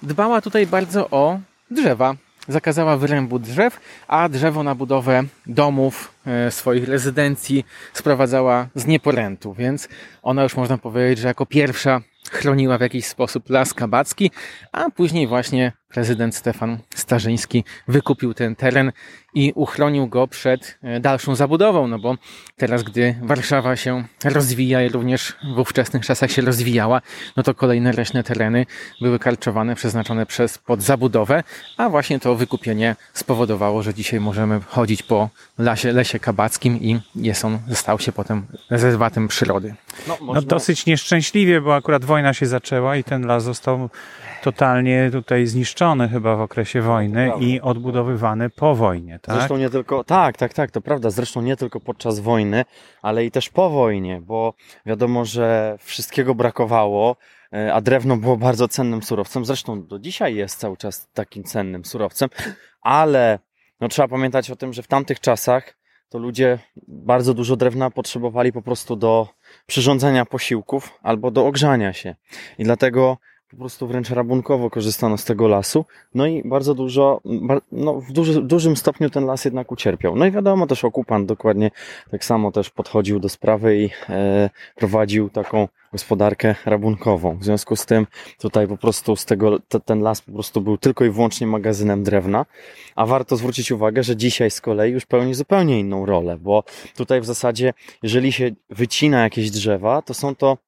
[0.04, 1.40] dbała tutaj bardzo o
[1.70, 2.14] drzewa.
[2.48, 9.88] Zakazała wyrębu drzew, a drzewo na budowę domów, e, swoich rezydencji sprowadzała z nieporętu, więc
[10.22, 14.30] ona już można powiedzieć, że jako pierwsza chroniła w jakiś sposób las kabacki,
[14.72, 18.92] a później właśnie prezydent Stefan Starzyński wykupił ten teren
[19.34, 22.16] i uchronił go przed e, dalszą zabudową, no bo
[22.56, 27.00] teraz, gdy Warszawa się rozwija i również w ówczesnych czasach się rozwijała,
[27.36, 28.66] no to kolejne leśne tereny
[29.00, 31.42] były karczowane, przeznaczone przez pod zabudowę,
[31.76, 37.44] a właśnie to wykupienie spowodowało, że dzisiaj możemy chodzić po lasie, lesie kabackim i jest
[37.44, 39.74] on, stał się potem rezerwatem przyrody.
[40.08, 40.40] No, można...
[40.40, 43.88] no dosyć nieszczęśliwie, bo akurat wojna się zaczęła i ten las został
[44.42, 49.36] totalnie tutaj zniszczony chyba w okresie wojny i odbudowywany po wojnie, tak?
[49.36, 52.64] Zresztą nie tylko, tak, tak, tak, to prawda, zresztą nie tylko podczas wojny,
[53.02, 54.54] ale i też po wojnie, bo
[54.86, 57.16] wiadomo, że wszystkiego brakowało,
[57.52, 61.84] e, a drewno było bardzo cennym surowcem, zresztą do dzisiaj jest cały czas takim cennym
[61.84, 62.28] surowcem,
[62.82, 63.38] ale
[63.80, 65.76] no, trzeba pamiętać o tym, że w tamtych czasach
[66.08, 66.58] to ludzie
[66.88, 69.28] bardzo dużo drewna potrzebowali po prostu do
[69.66, 72.14] przyrządzenia posiłków albo do ogrzania się.
[72.58, 73.18] I dlatego
[73.54, 75.84] po prostu wręcz rabunkowo korzystano z tego lasu.
[76.14, 77.20] No i bardzo dużo,
[77.72, 80.16] no w duży, dużym stopniu ten las jednak ucierpiał.
[80.16, 81.70] No i wiadomo, też okupant dokładnie
[82.10, 87.36] tak samo też podchodził do sprawy i e, prowadził taką gospodarkę rabunkową.
[87.36, 88.06] W związku z tym
[88.38, 92.02] tutaj po prostu z tego, te, ten las po prostu był tylko i wyłącznie magazynem
[92.02, 92.46] drewna,
[92.96, 96.64] a warto zwrócić uwagę, że dzisiaj z kolei już pełni zupełnie inną rolę, bo
[96.96, 100.58] tutaj w zasadzie, jeżeli się wycina jakieś drzewa, to są to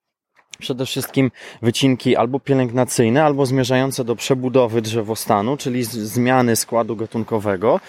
[0.58, 1.30] przede wszystkim
[1.62, 7.80] wycinki albo pielęgnacyjne, albo zmierzające do przebudowy drzewostanu, czyli zmiany składu gatunkowego,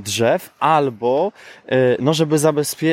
[0.00, 1.32] drzew, albo
[1.68, 2.36] e, no, żeby,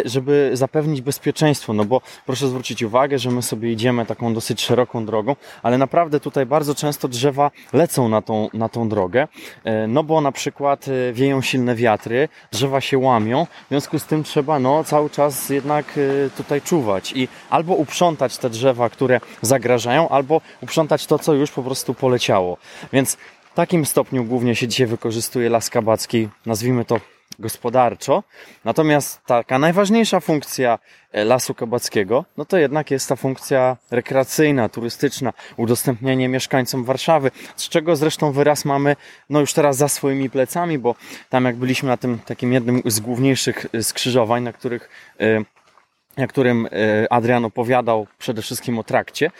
[0.06, 5.06] żeby zapewnić bezpieczeństwo, no bo proszę zwrócić uwagę, że my sobie idziemy taką dosyć szeroką
[5.06, 9.28] drogą, ale naprawdę tutaj bardzo często drzewa lecą na tą, na tą drogę,
[9.64, 14.24] e, no bo na przykład wieją silne wiatry, drzewa się łamią, w związku z tym
[14.24, 16.00] trzeba no, cały czas jednak
[16.38, 21.64] tutaj czuwać i albo uprzątać te drzewa, które zagrażają, albo uprzątać to, co już po
[21.64, 22.58] prostu poleciało.
[22.94, 23.18] Więc
[23.54, 27.00] w takim stopniu głównie się dzisiaj wykorzystuje las kabacki, nazwijmy to
[27.40, 28.24] gospodarczo.
[28.66, 30.80] Natomiast taka najważniejsza funkcja
[31.12, 37.70] e, lasu kabackiego, no to jednak jest ta funkcja rekreacyjna, turystyczna, udostępnienie mieszkańcom Warszawy, z
[37.70, 38.96] czego zresztą wyraz mamy
[39.30, 40.96] no już teraz za swoimi plecami, bo
[41.30, 44.90] tam jak byliśmy na tym takim jednym z główniejszych e, skrzyżowań, na których
[45.20, 45.44] e,
[46.18, 46.68] na którym
[47.10, 49.32] Adrian opowiadał przede wszystkim o trakcie,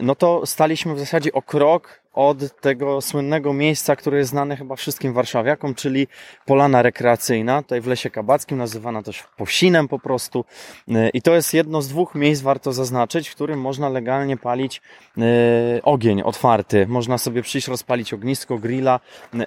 [0.00, 4.76] no to staliśmy w zasadzie o krok od tego słynnego miejsca, które jest znane chyba
[4.76, 6.08] wszystkim warszawiakom, czyli
[6.46, 10.44] Polana Rekreacyjna, tutaj w Lesie Kabackim, nazywana też Posinem po prostu.
[11.14, 14.82] I to jest jedno z dwóch miejsc, warto zaznaczyć, w którym można legalnie palić
[15.18, 15.22] e,
[15.82, 16.86] ogień otwarty.
[16.86, 19.00] Można sobie przyjść, rozpalić ognisko, grilla.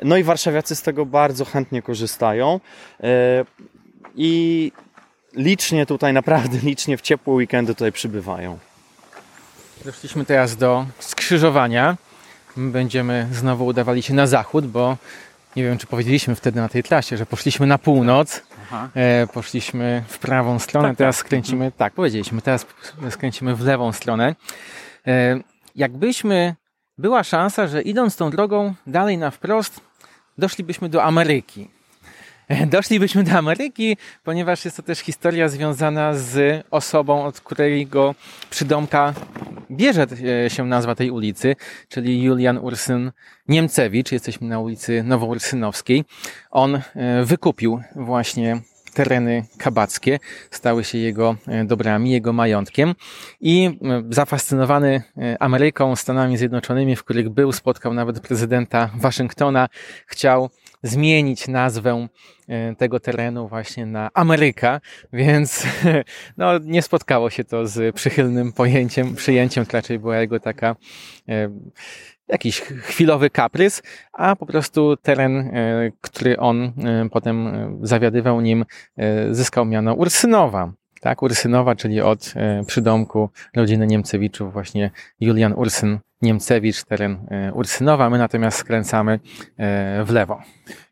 [0.04, 2.60] No i warszawiacy z tego bardzo chętnie korzystają.
[3.04, 3.46] E,
[4.16, 4.72] I
[5.34, 8.60] licznie tutaj, naprawdę licznie w ciepłe weekendy tutaj przybywają.
[9.86, 11.98] Doszliśmy teraz do skrzyżowania
[12.58, 14.98] będziemy znowu udawali się na zachód, bo
[15.56, 18.44] nie wiem, czy powiedzieliśmy wtedy na tej trasie, że poszliśmy na północ,
[18.96, 21.26] e, poszliśmy w prawą stronę, tak, teraz tak.
[21.26, 22.66] skręcimy, tak, powiedzieliśmy, teraz
[23.10, 24.36] skręcimy w lewą stronę.
[25.08, 25.40] E,
[25.76, 26.56] jakbyśmy,
[26.98, 29.82] była szansa, że idąc tą drogą dalej na wprost,
[30.38, 31.75] doszlibyśmy do Ameryki.
[32.68, 38.16] Doszlibyśmy do Ameryki, ponieważ jest to też historia związana z osobą, od której go
[38.50, 39.14] przydomka
[39.72, 40.08] bierze
[40.46, 41.56] e, się nazwa tej ulicy,
[41.90, 43.12] czyli Julian Ursyn
[43.48, 44.12] Niemcewicz.
[44.12, 46.06] Jesteśmy na ulicy Nowoursynowskiej.
[46.52, 46.82] On e,
[47.24, 48.62] wykupił właśnie
[48.94, 50.20] tereny kabackie,
[50.52, 52.96] stały się jego e, dobrami, jego majątkiem
[53.42, 53.80] i
[54.10, 55.04] zafascynowany
[55.40, 59.70] Ameryką, Stanami Zjednoczonymi, w których był, spotkał nawet prezydenta Waszyngtona,
[60.08, 60.50] chciał
[60.86, 62.08] zmienić nazwę
[62.48, 64.82] e, tego terenu właśnie na Ameryka,
[65.14, 65.64] więc
[66.38, 70.76] no, nie spotkało się to z przychylnym pojęciem, przyjęciem, raczej była jego taka
[71.30, 71.50] e,
[72.28, 76.74] jakiś chwilowy kaprys, a po prostu teren, e, który on
[77.12, 78.66] potem zawiadywał nim,
[79.32, 80.74] zyskał miano Ursynowa.
[81.02, 82.34] Tak, Ursynowa, czyli od
[82.68, 88.10] przydomku rodziny Niemcewiczów, właśnie Julian Ursyn Niemcewicz, teren Ursynowa.
[88.10, 89.20] My natomiast skręcamy
[90.06, 90.42] w lewo.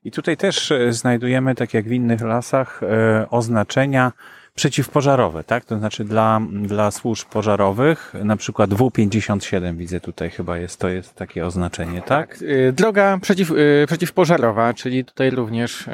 [0.04, 2.82] I tutaj też znajdujemy, tak jak w innych lasach,
[3.30, 4.12] oznaczenia
[4.56, 5.66] przeciwpożarowe, tak?
[5.66, 11.16] To znaczy dla, dla służb pożarowych, na przykład W57 widzę tutaj chyba jest, to jest
[11.16, 12.08] takie oznaczenie, tak?
[12.08, 12.40] tak
[12.74, 13.52] droga przeciw,
[13.88, 15.86] przeciwpożarowa, czyli tutaj również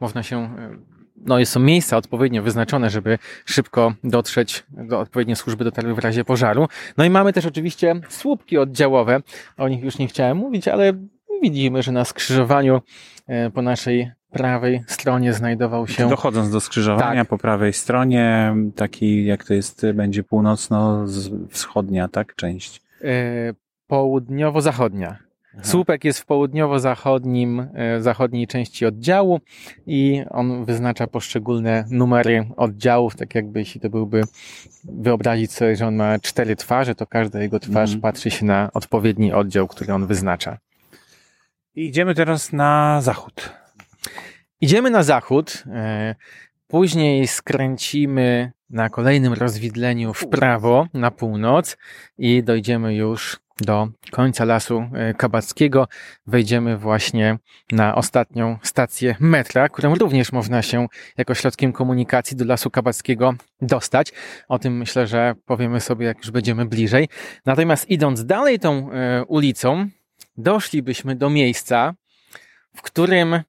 [0.00, 0.48] można się
[1.26, 6.68] no, są miejsca odpowiednio wyznaczone, żeby szybko dotrzeć do odpowiedniej służby dotarły w razie pożaru.
[6.96, 9.20] No i mamy też oczywiście słupki oddziałowe.
[9.56, 10.92] O nich już nie chciałem mówić, ale
[11.42, 12.80] widzimy, że na skrzyżowaniu
[13.54, 16.08] po naszej prawej stronie znajdował się.
[16.08, 17.28] Dochodząc do skrzyżowania tak.
[17.28, 22.34] po prawej stronie, taki jak to jest, będzie północno-wschodnia, tak?
[22.34, 22.82] Część.
[23.04, 23.08] E,
[23.86, 25.16] południowo-zachodnia.
[25.62, 29.40] Słupek jest w południowo-zachodnim, e, zachodniej części oddziału
[29.86, 34.22] i on wyznacza poszczególne numery oddziałów, tak jakby jeśli to byłby
[34.84, 38.00] wyobrazić sobie, że on ma cztery twarze, to każda jego twarz mm.
[38.00, 40.58] patrzy się na odpowiedni oddział, który on wyznacza.
[41.74, 43.50] Idziemy teraz na zachód.
[44.60, 46.14] Idziemy na zachód, e,
[46.66, 51.76] później skręcimy na kolejnym rozwidleniu w prawo, na północ
[52.18, 55.88] i dojdziemy już do końca lasu e, kabackiego.
[56.26, 57.38] Wejdziemy właśnie
[57.72, 60.86] na ostatnią stację metra, którą również można się
[61.16, 64.12] jako środkiem komunikacji do lasu kabackiego dostać.
[64.48, 67.08] O tym myślę, że powiemy sobie, jak już będziemy bliżej.
[67.46, 69.88] Natomiast idąc dalej tą e, ulicą,
[70.36, 71.94] doszlibyśmy do miejsca,
[72.76, 73.40] w którym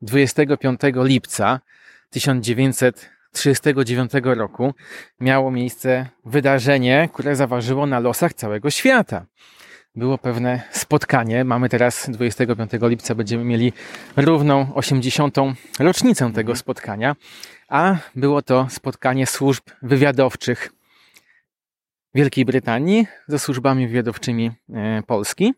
[0.00, 1.60] 25 lipca
[3.36, 4.74] 1939 roku
[5.20, 9.26] miało miejsce wydarzenie, które zaważyło na losach całego świata.
[9.94, 11.44] Było pewne spotkanie.
[11.44, 13.72] Mamy teraz 25 lipca, będziemy mieli
[14.16, 15.36] równą 80.
[15.78, 16.56] rocznicę tego mhm.
[16.56, 17.16] spotkania,
[17.68, 20.70] a było to spotkanie służb wywiadowczych
[22.14, 25.54] Wielkiej Brytanii ze służbami wywiadowczymi e, Polski.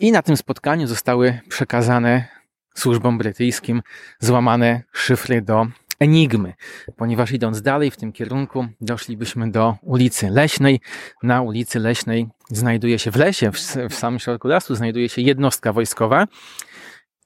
[0.00, 2.28] I na tym spotkaniu zostały przekazane
[2.74, 3.82] służbom brytyjskim
[4.18, 5.66] złamane szyfry do
[6.02, 6.54] Enigmy,
[6.96, 10.80] ponieważ idąc dalej w tym kierunku doszlibyśmy do ulicy Leśnej.
[11.22, 13.58] Na ulicy Leśnej znajduje się w lesie, w,
[13.90, 16.26] w samym środku lasu znajduje się jednostka wojskowa.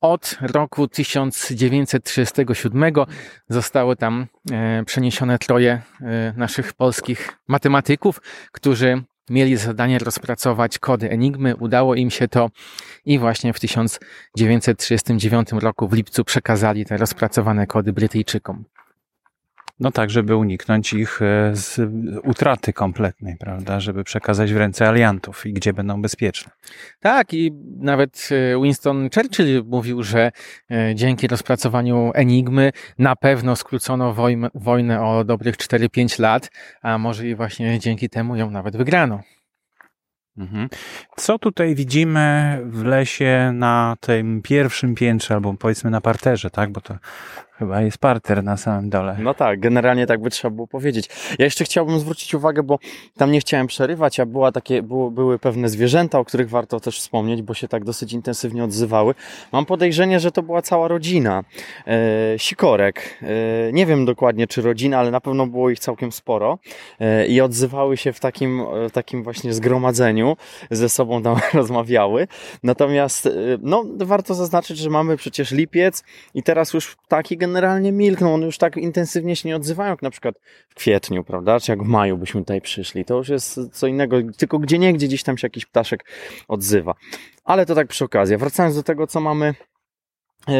[0.00, 2.94] Od roku 1937
[3.48, 8.20] zostało tam e, przeniesione troje e, naszych polskich matematyków,
[8.52, 11.56] którzy mieli zadanie rozpracować kody Enigmy.
[11.56, 12.50] Udało im się to
[13.04, 18.64] i właśnie w 1939 roku w lipcu przekazali te rozpracowane kody Brytyjczykom.
[19.80, 21.80] No tak, żeby uniknąć ich e, z
[22.24, 23.80] utraty kompletnej, prawda?
[23.80, 26.52] Żeby przekazać w ręce aliantów i gdzie będą bezpieczne.
[27.00, 30.32] Tak, i nawet e, Winston Churchill mówił, że
[30.70, 34.14] e, dzięki rozpracowaniu Enigmy na pewno skrócono
[34.54, 36.50] wojnę o dobrych 4-5 lat,
[36.82, 39.22] a może i właśnie dzięki temu ją nawet wygrano.
[40.38, 40.68] Mhm.
[41.16, 46.72] Co tutaj widzimy w lesie na tym pierwszym piętrze, albo powiedzmy na parterze, tak?
[46.72, 46.94] Bo to
[47.58, 49.16] Chyba jest parter na samym dole.
[49.20, 51.08] No tak, generalnie tak by trzeba było powiedzieć.
[51.38, 52.78] Ja jeszcze chciałbym zwrócić uwagę, bo
[53.16, 56.98] tam nie chciałem przerywać, a była takie, było, były pewne zwierzęta, o których warto też
[56.98, 59.14] wspomnieć, bo się tak dosyć intensywnie odzywały.
[59.52, 61.44] Mam podejrzenie, że to była cała rodzina
[61.86, 63.18] e, sikorek.
[63.22, 66.58] E, nie wiem dokładnie, czy rodzina, ale na pewno było ich całkiem sporo
[67.00, 70.36] e, i odzywały się w takim, w takim właśnie zgromadzeniu,
[70.70, 72.28] ze sobą tam rozmawiały.
[72.62, 73.30] Natomiast, e,
[73.62, 78.58] no, warto zaznaczyć, że mamy przecież lipiec i teraz już taki generalnie milkną, one już
[78.58, 80.34] tak intensywnie się nie odzywają, jak na przykład
[80.68, 83.04] w kwietniu, prawda, czy jak w maju byśmy tutaj przyszli.
[83.04, 86.04] To już jest co innego, tylko gdzie nie, gdzie gdzieś tam się jakiś ptaszek
[86.48, 86.94] odzywa.
[87.44, 88.36] Ale to tak przy okazji.
[88.36, 89.54] Wracając do tego, co mamy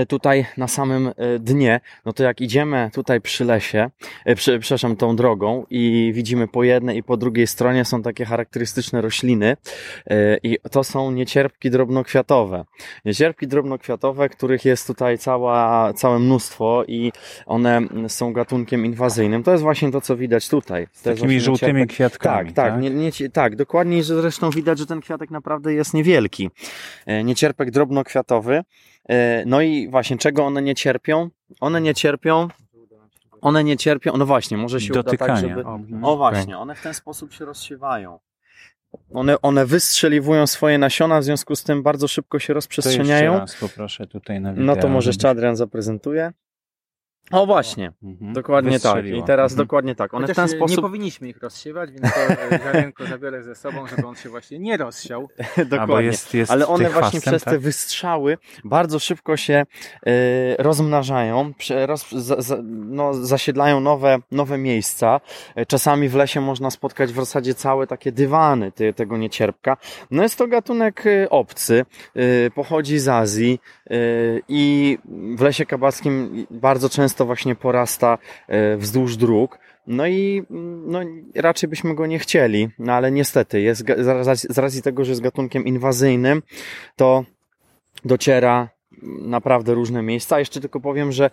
[0.09, 3.91] tutaj na samym e, dnie, no to jak idziemy tutaj przy lesie,
[4.25, 8.25] e, przy, przepraszam, tą drogą i widzimy po jednej i po drugiej stronie są takie
[8.25, 9.57] charakterystyczne rośliny
[10.43, 12.65] i to są niecierpki drobnokwiatowe.
[13.05, 17.13] Niecierpki drobnokwiatowe, których jest tutaj cała, całe mnóstwo i
[17.47, 19.43] one są gatunkiem inwazyjnym.
[19.43, 20.87] To jest właśnie to, co widać tutaj.
[20.93, 21.95] Z takimi żółtymi niecierpek.
[21.95, 22.47] kwiatkami.
[22.49, 22.83] Tak, tak, tak?
[22.83, 26.51] Nie, nie, tak, dokładnie, że zresztą widać, że ten kwiatek naprawdę jest niewielki.
[27.25, 28.63] Niecierpek drobnokwiatowy.
[29.47, 31.31] No i właśnie, czego one nie cierpią?
[31.61, 32.49] One nie cierpią
[33.41, 35.33] one nie cierpią, no właśnie, może się Dotykania.
[35.33, 36.07] uda tak, żeby...
[36.07, 38.19] O właśnie, one w ten sposób się rozsiewają.
[39.15, 43.33] One, one wystrzeliwują swoje nasiona, w związku z tym bardzo szybko się rozprzestrzeniają.
[43.33, 44.67] To raz poproszę tutaj na wideo.
[44.67, 46.33] No to może jeszcze Adrian zaprezentuje.
[47.33, 48.33] O właśnie, Mhm.
[48.33, 49.07] dokładnie tak.
[49.07, 49.67] I teraz Mhm.
[49.67, 50.15] dokładnie tak.
[50.15, 50.81] One w ten e, nie sposób...
[50.81, 52.21] powinniśmy ich rozsiewać, więc to
[52.55, 55.29] e, ziarenko zabiorę ze sobą, żeby on się właśnie nie rozsiał.
[55.71, 56.07] Dokładnie.
[56.07, 57.55] jest, jest Ale one właśnie chwastem, przez tak?
[57.55, 59.55] te wystrzały bardzo szybko się
[60.07, 61.53] e, rozmnażają,
[61.87, 65.21] roz, za, za, no, zasiedlają nowe, nowe miejsca.
[65.55, 69.77] E, Czasami w lesie można spotkać w zasadzie całe takie dywany te, tego niecierpka.
[70.11, 71.85] No jest to gatunek obcy,
[72.15, 73.95] e, pochodzi z Azji e,
[74.49, 74.99] i
[75.37, 79.59] w lesie kabackim bardzo często właśnie porasta e, wzdłuż dróg.
[79.87, 81.01] No i mm, no,
[81.35, 83.85] raczej byśmy go nie chcieli, no ale niestety jest,
[84.51, 86.43] z racji- tego, że jest gatunkiem inwazyjnym,
[86.97, 87.25] to
[88.05, 88.69] dociera
[89.23, 90.39] naprawdę różne miejsca.
[90.39, 91.31] Jeszcze tylko powiem, że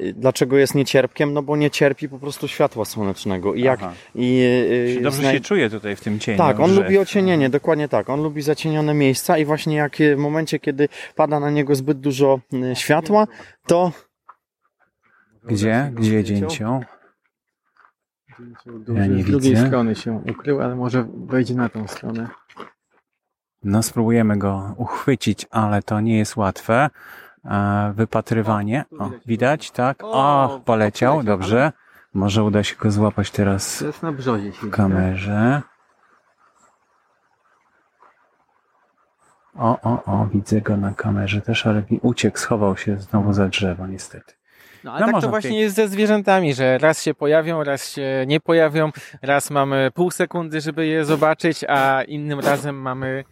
[0.00, 1.32] y, dlaczego jest niecierpkiem?
[1.32, 3.54] No bo nie cierpi po prostu światła słonecznego.
[3.54, 3.92] I jak Aha.
[4.14, 4.42] i,
[4.72, 6.38] y, Czyli dobrze znaj- się czuje tutaj w tym cieniu.
[6.38, 8.10] tak, on lubi ocienienie, dokładnie tak.
[8.10, 12.00] On lubi zacienione miejsca i właśnie jak y, w momencie, kiedy pada na niego zbyt
[12.00, 12.40] dużo
[12.72, 13.26] y, światła,
[13.66, 13.92] to
[15.44, 15.90] Gdzie?
[15.94, 16.84] Gdzie dzięcioł?
[18.88, 19.66] Ja nie z drugiej widzę.
[19.66, 22.28] strony się ukrył, ale może wejdzie na tą stronę.
[23.62, 26.90] No spróbujemy go uchwycić, ale to nie jest łatwe.
[27.44, 28.84] E, Wypatrywanie.
[28.98, 29.98] O, widać, tak?
[30.02, 31.72] O, poleciał, dobrze.
[32.14, 35.62] Może uda się go złapać teraz jest na brzozie w kamerze.
[39.54, 43.86] O, o, o, widzę go na kamerze też, ale uciekł, schował się znowu za drzewo,
[43.86, 44.37] niestety.
[44.84, 45.62] No, ale No tak to właśnie pięknie.
[45.62, 48.90] jest ze zwierzętami, że raz się pojawią, raz się nie pojawią,
[49.22, 53.24] raz mamy pół sekundy, żeby je zobaczyć, a innym razem mamy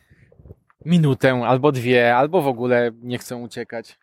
[0.85, 3.99] minutę, albo dwie, albo w ogóle nie chcą uciekać.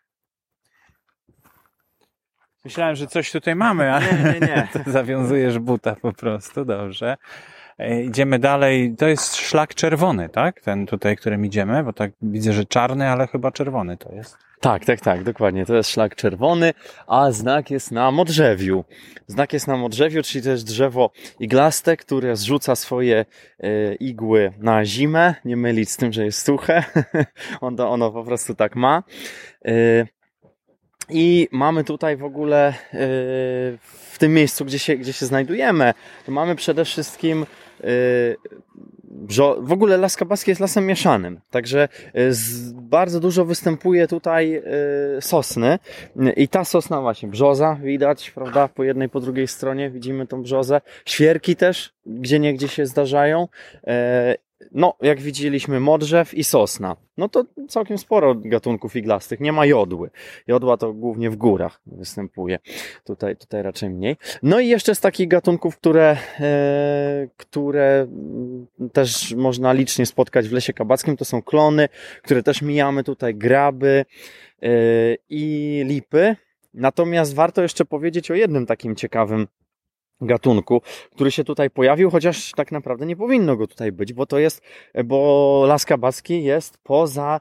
[2.64, 4.06] Myślałem, że coś tutaj mamy, a Nie,
[4.40, 4.68] nie, nie.
[4.92, 7.16] zawiązujesz buta po prostu, dobrze.
[7.78, 8.94] E, Idziemy dalej.
[8.98, 10.60] To jest szlak czerwony, tak?
[10.60, 14.38] Ten tutaj, którym idziemy, bo tak widzę, że czarny, ale chyba czerwony to jest.
[14.64, 15.66] Tak, tak, tak, dokładnie.
[15.66, 16.74] To jest szlak czerwony,
[17.06, 18.84] a znak jest na modrzewiu.
[19.26, 21.10] Znak jest na modrzewiu, czyli to jest drzewo
[21.40, 23.24] iglaste, które zrzuca swoje
[23.60, 25.34] e, igły na zimę.
[25.44, 26.84] Nie mylić z tym, że jest suche.
[27.60, 29.02] ono, ono po prostu tak ma.
[29.64, 30.06] E,
[31.10, 32.74] I mamy tutaj w ogóle e,
[34.12, 35.94] w tym miejscu, gdzie się, gdzie się znajdujemy,
[36.26, 37.46] to mamy przede wszystkim
[39.60, 42.30] w ogóle Las Kabaski jest lasem mieszanym, także e,
[42.72, 44.62] bardzo dużo występuje tutaj e,
[45.20, 45.78] sosny.
[46.36, 49.90] I ta sosna właśnie, brzoza widać, prawda, po jednej, po drugiej stronie.
[49.90, 53.48] Widzimy tą brzozę, świerki też, gdzie niegdzie się zdarzają,
[53.86, 54.34] e,
[54.72, 56.96] no, jak widzieliśmy, modrzew i sosna.
[57.16, 59.40] No to całkiem sporo gatunków iglastych.
[59.40, 60.10] Nie ma jodły.
[60.46, 62.58] Jodła to głównie w górach występuje.
[63.04, 64.16] Tutaj, tutaj raczej mniej.
[64.42, 68.06] No i jeszcze z takich gatunków, które, e, które
[68.92, 71.88] też można licznie spotkać w lesie kabackim, to są klony,
[72.22, 74.04] które też mijamy tutaj, graby
[74.62, 74.68] e,
[75.28, 76.36] i lipy.
[76.74, 79.46] Natomiast warto jeszcze powiedzieć o jednym takim ciekawym
[80.24, 80.82] gatunku,
[81.14, 84.62] który się tutaj pojawił, chociaż tak naprawdę nie powinno go tutaj być, bo to jest,
[85.04, 87.40] bo las kabacki jest poza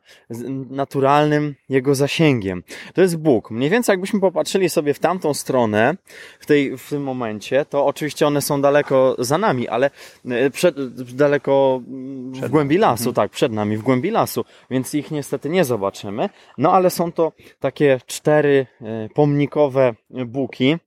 [0.69, 2.63] naturalnym jego zasięgiem.
[2.93, 3.51] To jest Bóg.
[3.51, 5.95] Mniej więcej jakbyśmy popatrzyli sobie w tamtą stronę,
[6.39, 9.89] w, tej, w tym momencie, to oczywiście one są daleko za nami, ale
[10.29, 10.75] e, przed,
[11.15, 12.91] daleko mm, w Przed głębi nami.
[12.91, 16.29] lasu, tak, przed nami, w głębi lasu, więc ich niestety nie zobaczymy.
[16.57, 20.77] No ale są to takie cztery e, pomnikowe buki,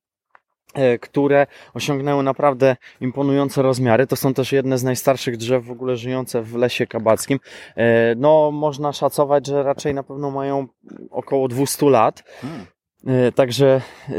[1.01, 4.07] które osiągnęły naprawdę imponujące rozmiary.
[4.07, 7.39] To są też jedne z najstarszych drzew w ogóle żyjące w lesie kabackim.
[7.77, 10.66] E, No, można szacować, że raczej na pewno mają
[11.11, 12.22] około 200 lat.
[12.41, 12.66] Hmm.
[13.07, 14.14] E, Także e,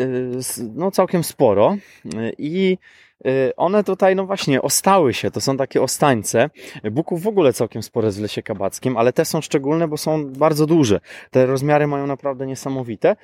[0.75, 1.77] no całkiem sporo.
[2.15, 2.77] E, I
[3.25, 5.31] e, one tutaj, no właśnie, ostały się.
[5.31, 6.49] To są takie ostańce.
[6.91, 10.65] Buków w ogóle całkiem spore w lesie kabackim, ale te są szczególne, bo są bardzo
[10.65, 10.99] duże.
[11.31, 13.15] Te rozmiary mają naprawdę niesamowite.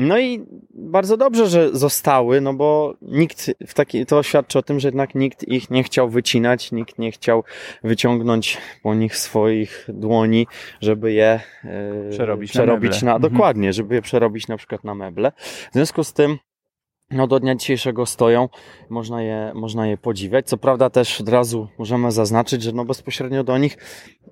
[0.00, 4.80] No i bardzo dobrze, że zostały, no bo nikt w taki, to świadczy o tym,
[4.80, 7.44] że jednak nikt ich nie chciał wycinać, nikt nie chciał
[7.84, 10.46] wyciągnąć po nich swoich dłoni,
[10.80, 13.06] żeby je e, Przerobić na przerobić meble.
[13.06, 13.32] na, Mhm.
[13.32, 15.32] dokładnie, żeby je przerobić na przykład na meble.
[15.70, 16.38] W związku z tym
[17.10, 18.48] no do dnia dzisiejszego stoją,
[18.88, 20.46] można je, można je podziwiać.
[20.46, 23.78] Co prawda też od razu możemy zaznaczyć, że no bezpośrednio do nich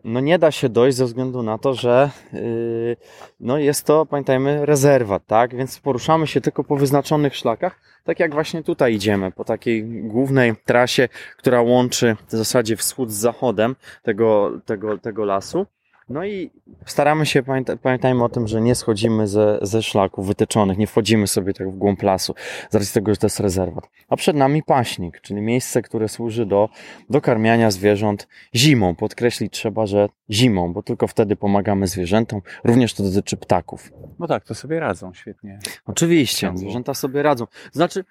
[0.04, 2.96] no nie da się dojść ze względu na to, że yy,
[3.40, 5.56] no jest to, pamiętajmy, rezerwat, tak?
[5.56, 10.54] Więc poruszamy się tylko po wyznaczonych szlakach, tak jak właśnie tutaj idziemy, po takiej głównej
[10.64, 11.08] trasie,
[11.38, 15.66] która łączy w zasadzie wschód z zachodem tego, tego, tego lasu.
[16.08, 16.50] No i
[16.86, 21.26] staramy się, pamięta, pamiętajmy o tym, że nie schodzimy ze, ze szlaków wytyczonych, nie wchodzimy
[21.26, 22.34] sobie tak w głąb lasu,
[22.70, 23.88] z racji tego, że to jest rezerwat.
[24.08, 26.68] A przed nami paśnik, czyli miejsce, które służy do,
[27.10, 28.94] do karmiania zwierząt zimą.
[28.94, 32.40] Podkreślić trzeba, że zimą, bo tylko wtedy pomagamy zwierzętom.
[32.64, 33.92] Również to dotyczy ptaków.
[34.18, 35.58] No tak, to sobie radzą świetnie.
[35.86, 37.46] Oczywiście, zwierzęta sobie radzą.
[37.72, 38.04] Znaczy,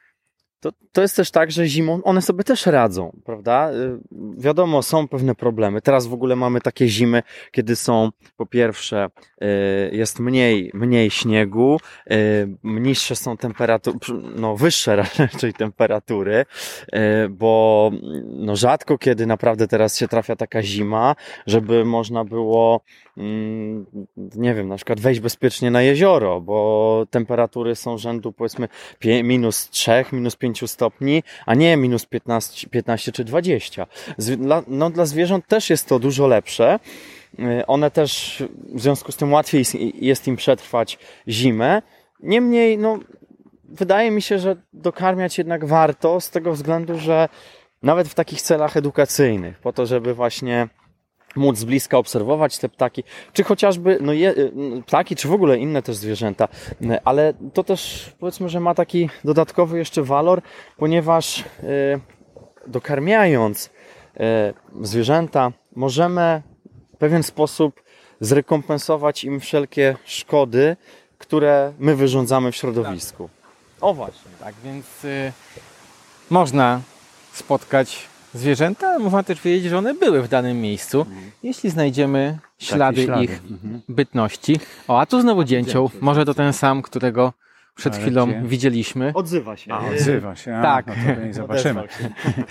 [0.66, 3.72] to, to jest też tak, że zimą one sobie też radzą, prawda?
[3.72, 3.97] Y,
[4.38, 5.82] Wiadomo, są pewne problemy.
[5.82, 9.07] Teraz w ogóle mamy takie zimy, kiedy są, po pierwsze,
[9.43, 9.45] y,
[9.95, 11.80] jest mniej, mniej śniegu,
[12.11, 13.97] y, niższe są temperatury,
[14.36, 16.45] no wyższe raczej temperatury,
[17.30, 17.91] bo
[18.30, 21.16] no rzadko kiedy naprawdę teraz się trafia taka zima,
[21.47, 22.82] żeby można było,
[23.18, 23.86] mm,
[24.36, 28.68] nie wiem, na przykład wejść bezpiecznie na jezioro, bo temperatury są rzędu powiedzmy
[29.24, 33.88] minus 3, minus 5 stopni, a nie minus 15, 15 czy 20.
[34.18, 36.80] Z, dla, no, dla zwierząt też jest to dużo lepsze.
[37.39, 38.43] Y, One też
[38.74, 39.64] w związku z tym łatwiej
[40.01, 40.97] jest im przetrwać
[41.28, 41.82] zimę.
[42.20, 42.99] Niemniej, no,
[43.64, 47.30] wydaje mi się, że dokarmiać jednak warto z tego względu, że
[47.84, 50.68] nawet w takich celach edukacyjnych, po to, żeby właśnie
[51.36, 54.52] móc z bliska obserwować te ptaki, czy chociażby no je, y,
[54.88, 56.48] ptaki, czy w ogóle inne też zwierzęta,
[56.82, 60.42] Y, ale to też powiedzmy, że ma taki dodatkowy jeszcze walor,
[60.78, 61.44] ponieważ y,
[62.68, 63.70] dokarmiając
[64.82, 66.42] zwierzęta możemy
[66.94, 67.82] w pewien sposób
[68.20, 70.78] zrekompensować im wszelkie szkody,
[71.18, 73.30] które my wyrządzamy w środowisku.
[73.82, 74.32] O właśnie.
[74.40, 75.32] Tak, więc y,
[76.30, 76.82] można
[77.34, 81.06] spotkać zwierzęta, ale można też wiedzieć, że one były w danym miejscu,
[81.44, 83.24] jeśli znajdziemy ślady, ślady.
[83.24, 83.82] ich Mhm.
[83.90, 84.60] bytności.
[84.88, 85.84] O, a tu znowu dzięcioł.
[85.90, 87.34] Dzięcioł, Może to ten sam, którego
[87.76, 88.42] przed chwilą gdzie?
[88.42, 89.12] widzieliśmy.
[89.14, 89.74] Odzywa się.
[89.74, 90.56] A, odzywa się.
[90.56, 90.88] A, Tak.
[90.88, 91.84] No to nie zobaczymy.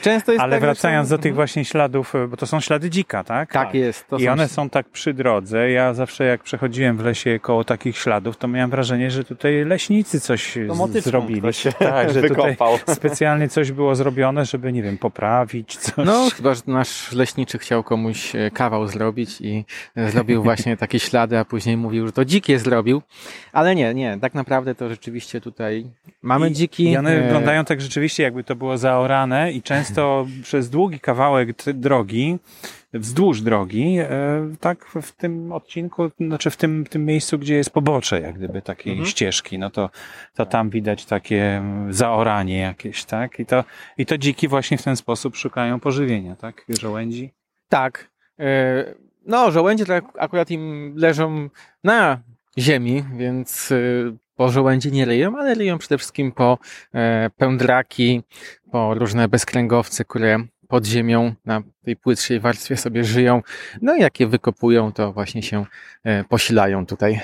[0.03, 2.91] Często jest Ale tak, wracając są- do tych właśnie śladów, y, bo to są ślady
[2.91, 3.53] dzika, tak?
[3.53, 4.09] Tak jest.
[4.09, 5.71] To I są one są tak przy drodze.
[5.71, 10.21] Ja zawsze jak przechodziłem w lesie koło takich śladów, to miałem wrażenie, że tutaj leśnicy
[10.21, 11.41] coś z- zrobili.
[11.41, 12.79] ktoś się Tak, że tutaj wykopał.
[12.95, 16.07] specjalnie coś było zrobione, żeby, nie wiem, poprawić coś.
[16.07, 19.65] No, chyba, że nasz leśniczy chciał komuś e, kawał zrobić i
[19.97, 23.03] e, zrobił właśnie takie ślady, a później mówił, że to dzik je zrobił.
[23.53, 25.87] Ale nie, nie, tak naprawdę to rzeczywiście tutaj
[26.23, 26.91] mamy I- dziki.
[26.91, 31.49] I one e, wyglądają tak rzeczywiście, jakby to było zaorane i często przez długi kawałek
[31.75, 32.39] drogi,
[32.95, 34.09] wzdłuż drogi, e,
[34.61, 38.93] tak w tym odcinku, znaczy w tym, tym miejscu, gdzie jest pobocze, jak gdyby takiej
[38.93, 39.09] Mhm.
[39.11, 39.91] ścieżki, no to,
[40.35, 43.41] to tam widać takie zaoranie jakieś, tak?
[43.41, 43.65] I to,
[43.99, 46.65] I to dziki właśnie w ten sposób szukają pożywienia, tak?
[46.81, 47.33] Żołędzi.
[47.69, 48.11] Tak.
[48.41, 48.95] E,
[49.27, 51.49] No, żołędzie to ak- akurat im leżą
[51.85, 52.19] na
[52.59, 53.73] ziemi, więc
[54.37, 56.59] po żołędzie nie ryją, ale ryją przede wszystkim po
[56.95, 58.23] e, pędraki,
[58.71, 63.43] po różne bezkręgowce, które pod ziemią na tej płytszej warstwie sobie żyją.
[63.83, 65.67] No i jak je wykopują, to właśnie się
[66.05, 67.21] e, posilają tutaj.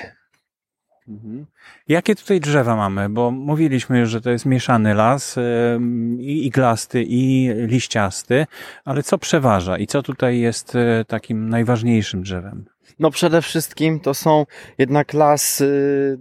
[1.08, 1.46] Mhm.
[1.88, 3.08] Jakie tutaj drzewa mamy?
[3.08, 8.46] Bo mówiliśmy już, że to jest mieszany las, em, i iglasty, i liściasty,
[8.84, 12.64] ale co przeważa i co tutaj jest e, takim najważniejszym drzewem?
[12.98, 14.46] No przede wszystkim to są
[14.78, 16.18] jednak las y,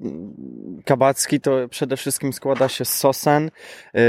[0.85, 3.99] kabacki, to przede wszystkim składa się z sosen, y,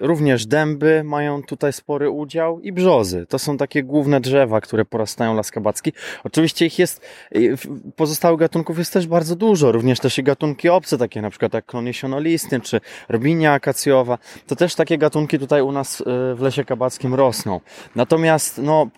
[0.00, 3.26] również dęby mają tutaj spory udział i brzozy.
[3.28, 5.92] To są takie główne drzewa, które porastają las kabacki.
[6.24, 7.00] Oczywiście ich jest,
[7.36, 7.56] y,
[7.96, 11.66] pozostałych gatunków jest też bardzo dużo, również też i gatunki obce, takie na przykład jak
[11.66, 14.18] klon jesionolistny czy robinia akacjowa.
[14.46, 17.60] To też takie gatunki tutaj u nas w lesie kabackim rosną.
[17.96, 18.88] Natomiast no,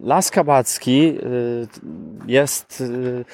[0.00, 1.18] las kabacki
[2.32, 3.24] jest y,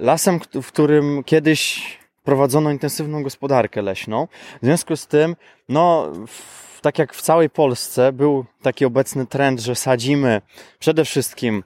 [0.00, 4.28] lasem, w którym kiedyś prowadzono intensywną gospodarkę leśną.
[4.62, 5.36] W związku z tym,
[5.68, 10.42] no, w, tak jak w całej Polsce był taki obecny trend, że sadzimy
[10.78, 11.64] przede wszystkim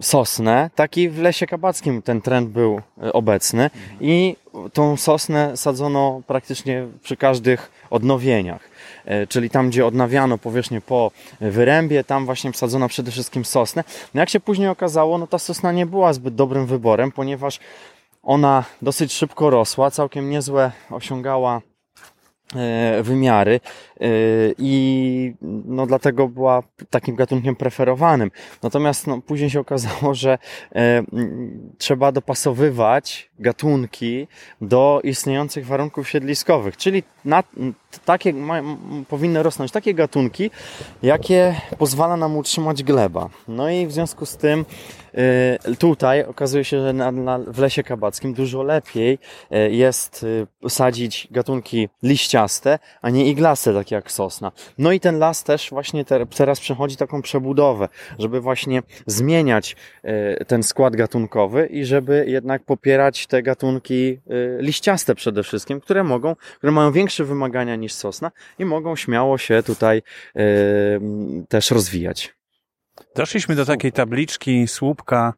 [0.00, 4.36] sosnę, tak i w lesie kabackim ten trend był y, obecny i
[4.72, 8.60] tą sosnę sadzono praktycznie przy każdych odnowieniach.
[9.04, 11.10] E, Czyli tam, gdzie odnawiano powierzchnię po
[11.40, 13.84] wyrębie, tam właśnie sadzono przede wszystkim sosnę.
[14.14, 17.60] No jak się później okazało, no ta sosna nie była zbyt dobrym wyborem, ponieważ
[18.22, 21.60] ona dosyć szybko rosła, całkiem niezłe osiągała
[23.02, 23.60] wymiary
[24.00, 24.08] e,
[24.58, 28.30] i no dlatego była takim gatunkiem preferowanym.
[28.62, 30.38] Natomiast no, później się okazało, że
[30.74, 31.02] e,
[31.78, 34.28] trzeba dopasowywać gatunki
[34.60, 37.42] do istniejących warunków siedliskowych, czyli na,
[38.04, 38.34] takie
[39.08, 40.50] powinny rosnąć takie gatunki,
[41.02, 43.28] jakie pozwala nam utrzymać gleba.
[43.48, 44.64] No i w związku z tym
[45.78, 49.18] tutaj okazuje się, że na, na, w lesie kabackim dużo lepiej
[49.52, 50.22] y, jest
[50.64, 54.52] y, sadzić gatunki liściaste, a nie iglaste, takie jak sosna.
[54.78, 57.88] No i ten las też właśnie te, teraz przechodzi taką przebudowę,
[58.18, 59.76] żeby właśnie zmieniać
[60.46, 64.20] ten skład gatunkowy i żeby jednak popierać te gatunki
[64.58, 69.62] liściaste przede wszystkim, które mogą, które mają większe wymagania niż sosna i mogą śmiało się
[69.62, 70.02] tutaj
[71.48, 72.35] też rozwijać.
[73.16, 75.32] Doszliśmy do takiej tabliczki słupka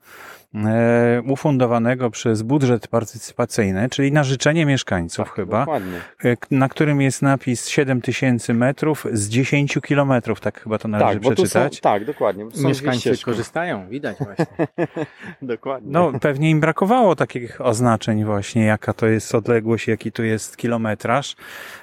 [1.27, 5.99] ufundowanego przez budżet partycypacyjny, czyli na życzenie mieszkańców Tak, chyba, Dokładnie.
[6.25, 11.23] e, na którym jest napis 7000 metrów z 10 kilometrów, tak chyba to należy Tak,
[11.23, 11.81] bo tu są, przeczytać.
[11.81, 12.47] tak, dokładnie.
[12.65, 14.47] Mieszkańcy korzystają, widać właśnie.
[15.43, 15.93] Dokładnie.
[15.93, 21.37] No, pewnie im brakowało takich oznaczeń właśnie, jaka to jest odległość, jaki tu jest kilometraż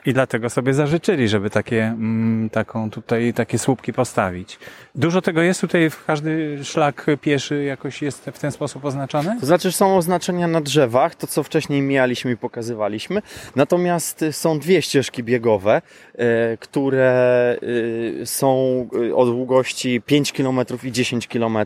[0.05, 4.59] i dlatego sobie zażyczyli, żeby takie, mm, taką tutaj, takie słupki postawić.
[4.95, 9.37] Dużo tego jest tutaj, w każdy szlak pieszy jakoś jest w ten sposób oznaczony?
[9.39, 13.21] To znaczy, są oznaczenia na drzewach, to co wcześniej mijaliśmy i pokazywaliśmy.
[13.55, 15.81] Natomiast y, są dwie ścieżki biegowe,
[16.17, 21.57] e, które y, są y, o długości 5 km i 10 km.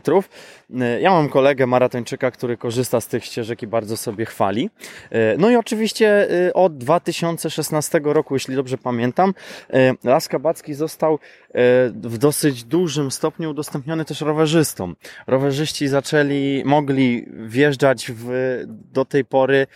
[1.00, 4.70] Ja mam kolegę maratończyka, który korzysta z tych ścieżek i bardzo sobie chwali.
[5.10, 9.34] E, No i oczywiście y, od 2016 roku, jeśli dobrze pamiętam,
[9.70, 11.18] e, Las Kabacki został e,
[11.90, 14.96] w dosyć dużym stopniu udostępniony też rowerzystom.
[15.26, 18.30] Rowerzyści zaczęli, mogli wjeżdżać w
[18.66, 19.66] do tej pory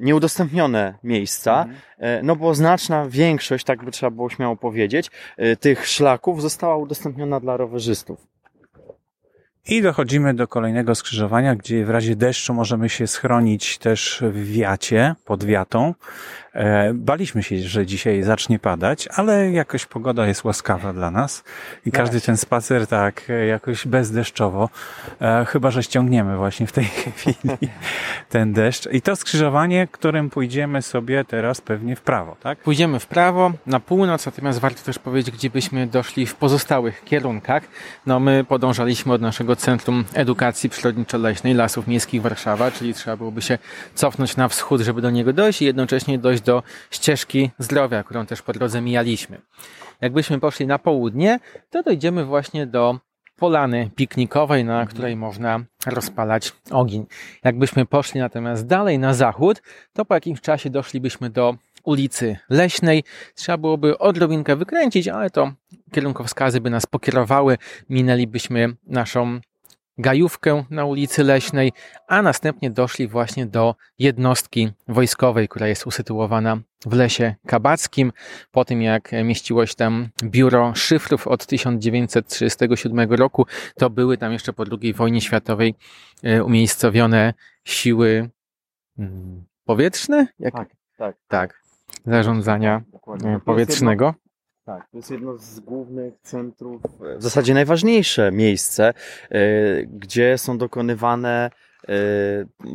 [0.00, 1.66] nieudostępnione miejsca,
[1.98, 6.76] e, no bo znaczna większość, tak by trzeba było śmiało powiedzieć, e, tych szlaków została
[6.76, 8.35] udostępniona dla rowerzystów.
[9.68, 15.14] I dochodzimy do kolejnego skrzyżowania, gdzie w razie deszczu możemy się schronić też w wiacie,
[15.24, 15.94] pod wiatą.
[16.56, 21.44] E, Baliśmy się, że dzisiaj zacznie padać, ale jakoś pogoda jest łaskawa dla nas
[21.86, 24.68] i każdy ten spacer tak e, jakoś bezdeszczowo,
[25.20, 26.84] e, chyba że ściągniemy właśnie w tej
[27.16, 27.68] chwili
[28.28, 28.88] ten deszcz.
[28.92, 32.58] I to skrzyżowanie, którym pójdziemy sobie teraz pewnie w prawo, tak?
[32.58, 37.62] Pójdziemy w prawo, na północ, natomiast warto też powiedzieć, gdzie byśmy doszli w pozostałych kierunkach.
[38.06, 43.58] No my podążaliśmy od naszego Centrum Edukacji Przyrodniczo-Leśnej Lasów Miejskich Warszawa, czyli trzeba byłoby się
[43.94, 48.42] cofnąć na wschód, żeby do niego dojść i jednocześnie dojść do ścieżki zdrowia, którą też
[48.42, 49.40] po drodze mijaliśmy.
[50.00, 51.40] Jakbyśmy poszli na południe,
[51.70, 52.98] to dojdziemy właśnie do
[53.36, 57.06] polany piknikowej, na której można rozpalać ogień.
[57.44, 61.54] Jakbyśmy poszli natomiast dalej na zachód, to po jakimś czasie doszlibyśmy do
[61.86, 63.04] ulicy Leśnej.
[63.34, 65.52] Trzeba byłoby odrobinkę wykręcić, ale to
[65.92, 67.58] kierunkowskazy by nas pokierowały.
[67.88, 69.40] Minęlibyśmy naszą
[69.98, 71.72] gajówkę na ulicy Leśnej,
[72.08, 78.12] a następnie doszli właśnie do jednostki wojskowej, która jest usytuowana w lesie kabackim.
[78.52, 84.52] Po tym jak mieściło się tam biuro szyfrów od 1937 roku, to były tam jeszcze
[84.52, 85.74] po II wojnie światowej
[86.22, 87.34] e, umiejscowione
[87.64, 88.30] siły
[88.98, 90.26] mm, powietrzne?
[90.38, 90.54] Jak?
[90.54, 90.68] Tak,
[90.98, 91.16] tak.
[91.28, 91.65] tak.
[92.06, 93.30] Zarządzania Dokładnie.
[93.34, 94.14] e, powietrznego.
[94.66, 96.82] Tak, to jest jedno z głównych centrów,
[97.18, 98.88] w zasadzie najważniejsze miejsce,
[99.30, 99.42] e,
[99.82, 101.50] gdzie są dokonywane,
[101.88, 101.92] e,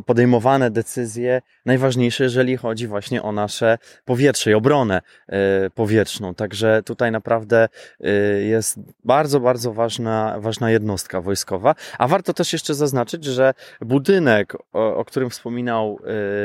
[0.06, 6.36] podejmowane decyzje najważniejsze, jeżeli chodzi właśnie o nasze powietrze i obronę e, powietrzną.
[6.36, 7.70] Także tutaj naprawdę
[8.00, 8.10] e,
[8.42, 11.76] jest bardzo, bardzo ważna, ważna jednostka wojskowa.
[11.98, 16.00] A warto też jeszcze zaznaczyć, że budynek, o, o którym wspominał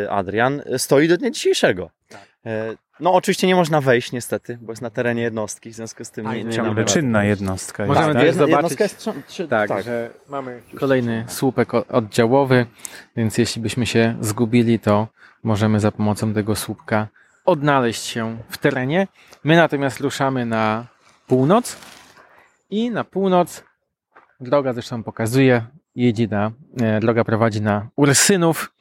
[0.04, 1.95] e, Adrian, stoi do dnia dzisiejszego.
[2.46, 6.10] E, No, oczywiście nie można wejść, niestety, bo jest na terenie jednostki, w związku z
[6.10, 7.88] tym A, nie, nie Ciągle mamy- czynna jednostka jest.
[7.94, 8.22] Możemy tak?
[8.22, 9.84] też Jedna, zobaczyć- jednostka jest trzy- Tak, tak.
[9.84, 12.66] że mamy kolejny słupek oddziałowy,
[13.16, 15.08] więc jeśli byśmy się zgubili, to
[15.42, 17.08] możemy za pomocą tego słupka
[17.44, 19.06] odnaleźć się w terenie.
[19.44, 20.86] My natomiast ruszamy na
[21.26, 21.76] północ
[22.70, 23.64] i na północ
[24.40, 28.72] droga zresztą pokazuje, jedzie na, e, droga prowadzi na Ursynów.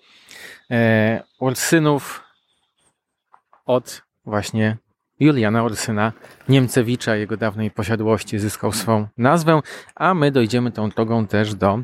[0.71, 2.24] E, Ursynów
[3.65, 4.77] od właśnie
[5.19, 6.13] Juliana Ursyna
[6.49, 9.61] Niemcewicza, jego dawnej posiadłości, zyskał swą nazwę,
[9.95, 11.79] a my dojdziemy tą drogą też do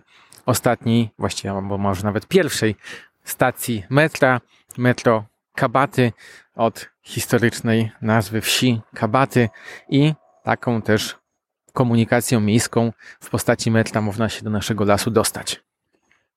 [0.45, 2.75] ostatniej, właściwie, albo może nawet pierwszej
[3.23, 4.41] stacji metra,
[4.77, 5.25] metro
[5.55, 6.11] Kabaty,
[6.55, 9.49] od historycznej nazwy wsi Kabaty
[9.89, 10.13] i
[10.43, 11.17] taką też
[11.73, 15.63] komunikacją miejską w postaci metra można się do naszego lasu dostać.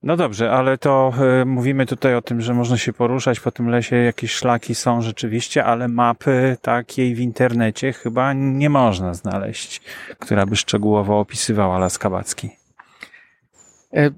[0.05, 3.69] No dobrze, ale to y, mówimy tutaj o tym, że można się poruszać po tym
[3.69, 9.81] lesie, jakieś szlaki są rzeczywiście, ale mapy takiej w internecie chyba nie można znaleźć,
[10.19, 12.51] która by szczegółowo opisywała Las Kabacki.
[13.95, 14.11] E,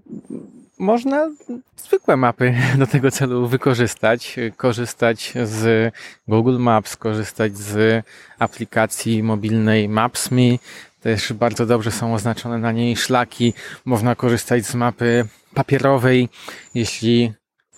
[0.79, 1.31] Można
[1.77, 5.95] zwykłe mapy do tego celu wykorzystać, e, korzystać z
[6.29, 8.05] Google Maps, korzystać z
[8.39, 10.59] aplikacji mobilnej Maps.me.
[11.01, 13.55] Też bardzo dobrze są oznaczone na niej szlaki.
[13.85, 15.27] Można korzystać z mapy
[15.57, 16.29] papierowej.
[16.75, 17.33] Jeśli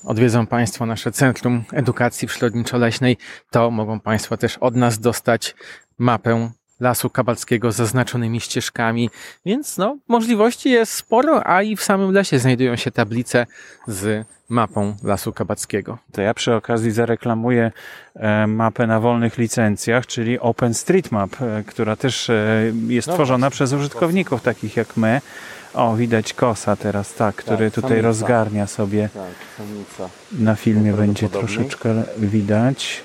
[0.04, 3.16] odwiedzą Państwo nasze Centrum Edukacji Przyrodniczo-Leśnej,
[3.50, 5.54] to mogą Państwo też od nas dostać
[5.98, 6.50] mapę
[6.80, 9.10] Lasu Kabalskiego z zaznaczonymi ścieżkami,
[9.46, 13.46] więc no, możliwości jest sporo, a i w samym lesie znajdują się tablice
[13.86, 15.98] z mapą Lasu Kabackiego.
[16.12, 17.72] To ja przy okazji zareklamuję
[18.14, 23.72] e, mapę na wolnych licencjach, czyli OpenStreetMap, e, która też e, jest No tworzona przez
[23.72, 25.20] użytkowników takich jak my.
[25.74, 28.06] O, widać kosa teraz, tak, który Tak, tutaj samica.
[28.06, 29.08] rozgarnia sobie.
[29.14, 30.14] Tak, samica.
[30.32, 33.02] Na filmie będzie troszeczkę widać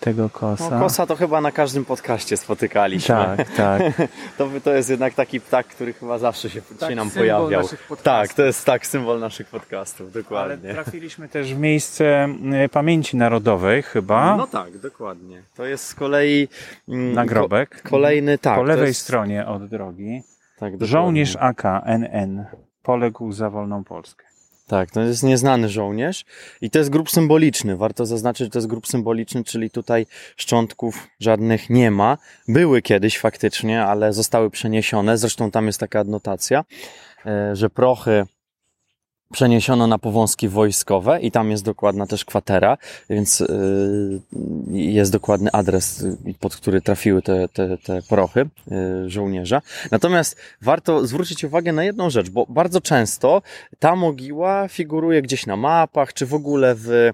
[0.00, 0.70] tego kosa.
[0.70, 3.14] No, kosa to chyba na każdym podcaście spotykaliśmy.
[3.14, 3.82] Tak, tak.
[4.38, 7.68] To, to jest jednak taki ptak, który chyba zawsze się, Tak, się nam pojawiał.
[8.02, 10.72] Tak, to jest tak symbol naszych podcastów, Ale dokładnie.
[10.72, 15.42] trafiliśmy też w miejsce e, pamięci narodowej chyba, No tak, dokładnie.
[15.56, 16.48] To jest z kolei
[16.88, 17.82] mm, nagrobek.
[17.82, 18.56] Ko- kolejny tak.
[18.56, 20.22] po lewej jest, stronie od drogi.
[20.56, 20.84] Tak.
[20.84, 22.44] Żołnierz AK NN
[22.82, 24.26] poległ za wolną Polskę.
[24.66, 26.24] Tak, to jest nieznany żołnierz
[26.60, 27.76] i to jest grób symboliczny.
[27.76, 32.18] Warto zaznaczyć, że to jest grób symboliczny, czyli tutaj szczątków żadnych nie ma.
[32.48, 35.18] Były kiedyś faktycznie, ale zostały przeniesione.
[35.18, 36.64] Zresztą tam jest taka adnotacja,
[37.26, 38.26] e, że prochy
[39.32, 42.78] przeniesiono na powązki wojskowe i tam jest dokładna też kwatera,
[43.10, 44.20] więc y,
[44.70, 48.40] jest dokładny adres, y, pod który trafiły te, te, te prochy
[48.72, 49.62] y, żołnierza.
[49.90, 53.42] Natomiast warto zwrócić uwagę na jedną rzecz, bo bardzo często
[53.78, 57.10] ta mogiła figuruje gdzieś na mapach, czy w ogóle w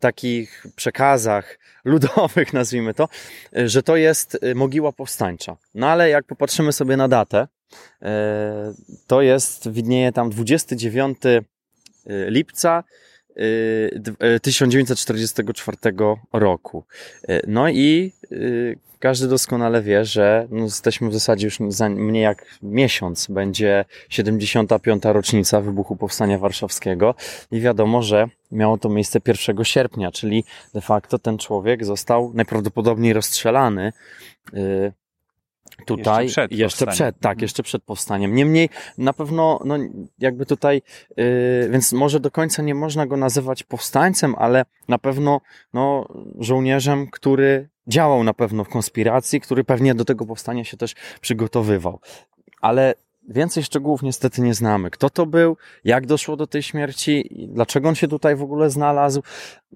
[0.00, 3.08] takich przekazach ludowych, nazwijmy to,
[3.52, 5.56] że to jest y, mogiła powstańcza.
[5.74, 7.48] No ale jak popatrzymy sobie na datę,
[9.06, 11.18] to jest, widnieje tam 29
[12.06, 12.84] lipca
[13.36, 16.84] y, e, 1944 roku.
[17.28, 22.22] E, No i y, każdy doskonale wie, że no, jesteśmy w zasadzie już za mniej
[22.22, 23.26] jak miesiąc.
[23.26, 25.02] Będzie 75.
[25.04, 27.14] rocznica wybuchu Powstania Warszawskiego
[27.52, 30.44] i wiadomo, że miało to miejsce 1 sierpnia, czyli
[30.74, 33.92] de facto ten człowiek został najprawdopodobniej rozstrzelany
[34.54, 34.92] y,
[35.86, 38.34] tutaj Jeszcze przed jeszcze przed, tak, jeszcze przed powstaniem.
[38.34, 38.68] Niemniej
[38.98, 39.76] na pewno, no
[40.18, 40.82] jakby tutaj,
[41.16, 41.24] yy,
[41.70, 45.40] więc może do końca nie można go nazywać powstańcem, ale na pewno
[45.72, 46.08] no,
[46.38, 52.00] żołnierzem, który działał na pewno w konspiracji, który pewnie do tego powstania się też przygotowywał.
[52.60, 52.94] Ale
[53.28, 54.90] więcej szczegółów niestety nie znamy.
[54.90, 59.22] Kto to był, jak doszło do tej śmierci, dlaczego on się tutaj w ogóle znalazł,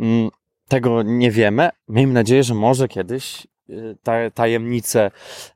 [0.01, 0.31] mm,
[0.69, 1.69] tego nie wiemy.
[1.89, 3.47] Miejmy nadzieję, że może kiedyś
[4.35, 5.11] tajemnice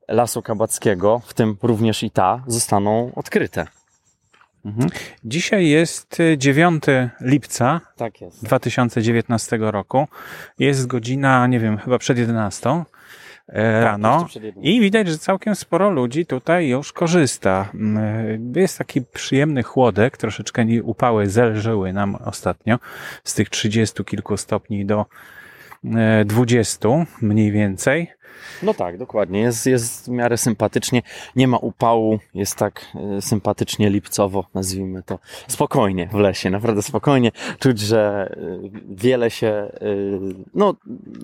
[0.09, 3.67] Lasu Kabackiego, w tym również i ta, zostaną odkryte.
[4.65, 4.91] Mhm.
[5.25, 6.85] Dzisiaj jest y, 9
[7.21, 8.45] lipca Tak jest.
[8.45, 10.09] 2019 roku.
[10.59, 12.85] Jest godzina, nie wiem, chyba przed 11
[13.49, 14.27] e, rano.
[14.63, 17.69] I widać, że całkiem sporo ludzi tutaj już korzysta.
[17.75, 22.79] Mm, Jest taki przyjemny chłodek, troszeczkę upały zelżyły nam ostatnio
[23.25, 25.07] z tych 30 kilku stopni do
[26.25, 26.89] 20
[27.23, 28.09] mniej więcej.
[28.63, 29.41] No tak, dokładnie.
[29.41, 31.03] Jest, jest w miarę sympatycznie.
[31.37, 32.19] Nie ma upału.
[32.35, 32.87] Jest tak
[33.19, 35.19] y, sympatycznie lipcowo, nazwijmy to.
[35.49, 37.33] Spokojnie w lesie, naprawdę spokojnie.
[37.59, 38.33] Czuć, że
[38.65, 40.19] y, wiele się, y,
[40.55, 40.75] no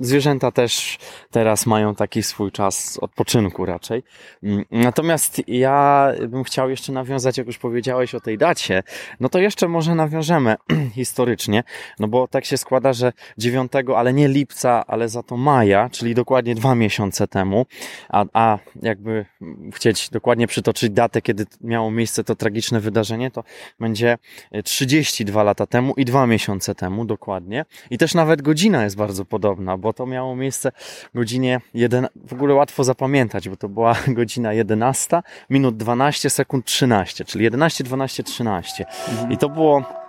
[0.01, 0.99] zwierzęta też
[1.31, 4.03] teraz mają taki swój czas odpoczynku raczej.
[4.43, 8.83] Mm, Natomiast ja bym chciał jeszcze nawiązać, jak już powiedziałeś o tej dacie,
[9.21, 10.57] no to jeszcze może nawiążemy
[10.95, 11.65] historycznie,
[11.99, 16.15] no bo tak się składa, że 9, ale nie lipca, ale za to maja, czyli
[16.15, 16.96] dokładnie dwa miesiące
[17.31, 17.67] temu,
[18.09, 19.27] a, a jakby
[19.73, 23.45] chcieć dokładnie przytoczyć datę, kiedy miało miejsce to tragiczne wydarzenie, to
[23.81, 24.19] będzie
[24.65, 27.65] 32 lata temu i dwa miesiące temu dokładnie.
[27.91, 30.73] I też nawet godzina jest bardzo podobna, bo to miało miejsce
[31.15, 37.25] godzinie 1, w ogóle łatwo zapamiętać, bo to była godzina 11, minut 12, sekund 13,
[37.25, 38.85] czyli 11, 12, 13.
[39.31, 40.06] I to było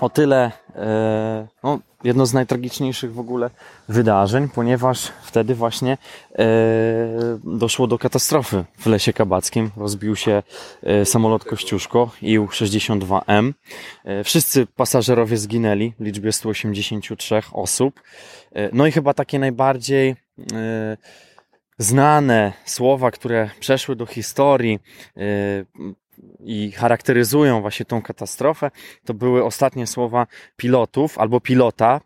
[0.00, 3.50] o tyle e, no, jedno z najtragiczniejszych w ogóle
[3.88, 6.46] wydarzeń, ponieważ wtedy właśnie e,
[7.44, 9.70] doszło do katastrofy w Lesie Kabackim.
[9.76, 10.42] Rozbił się
[10.82, 13.52] e, samolot Kościuszko IU-62M.
[14.04, 18.00] E, wszyscy pasażerowie zginęli w liczbie 183 osób.
[18.72, 20.16] No i chyba takie najbardziej
[21.78, 24.78] znane słowa, które przeszły do historii
[26.40, 28.70] i charakteryzują właśnie tą katastrofę,
[29.04, 32.00] to były ostatnie słowa pilotów albo pilota,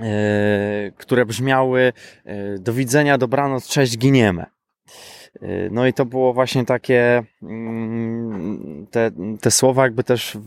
[0.00, 1.92] e, które brzmiały
[2.24, 4.42] e, do widzenia, dobranoc, cześć, giniemy.
[4.42, 9.10] E, No i to było właśnie takie, mm, te,
[9.40, 10.38] te słowa jakby też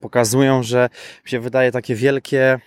[0.00, 0.88] pokazują, że
[1.24, 2.60] się wydaje takie wielkie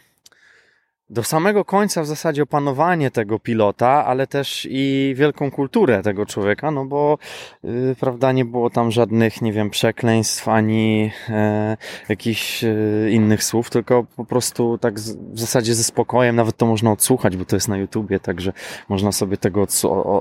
[1.10, 6.72] do samego końca w zasadzie opanowanie tego pilota, ale też i wielką kulturę tego człowieka,
[6.72, 7.18] no bo
[7.64, 11.78] yy, prawda, nie było tam żadnych, nie wiem, przekleństw ani e,
[12.10, 12.76] jakichś e,
[13.12, 17.38] innych słów, tylko po prostu tak z, w zasadzie ze spokojem, nawet to można odsłuchać,
[17.38, 18.54] bo to jest na YouTubie, także
[18.90, 19.68] można sobie tego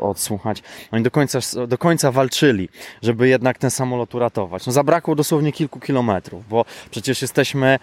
[0.01, 0.63] odsłuchać.
[0.93, 2.69] Oni do końca, do końca walczyli,
[3.03, 4.67] żeby jednak ten samolot uratować.
[4.67, 7.79] No zabrakło dosłownie kilku kilometrów, bo przecież jesteśmy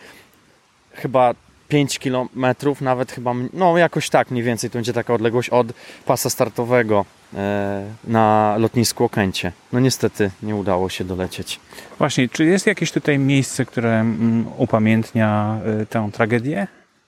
[0.94, 1.34] chyba
[1.72, 5.68] 5 kilometrów, nawet chyba, no jakoś tak mniej więcej to będzie taka odległość od
[6.06, 9.52] pasa startowego e, na lotnisku Okęcie.
[9.74, 11.60] No niestety nie udało się dolecieć.
[11.98, 16.68] Właśnie, czy jest jakieś tutaj miejsce, które mm, upamiętnia y, tę tragedię?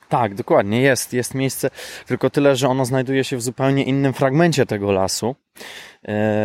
[0.09, 1.70] Tak, dokładnie, jest, jest miejsce,
[2.05, 5.53] tylko tyle, że ono znajduje się w zupełnie innym fragmencie tego lasu, e,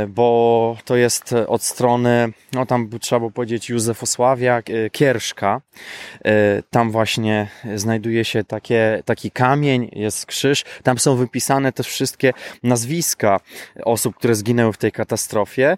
[0.09, 5.61] bo to jest od strony, no tam trzeba było powiedzieć Józefosławia, e, Kierszka.
[6.25, 10.65] E, Tam właśnie znajduje się takie, taki kamień, jest krzyż.
[10.83, 12.33] Tam są wypisane też wszystkie
[12.63, 13.41] nazwiska
[13.85, 15.77] osób, które zginęły w tej katastrofie.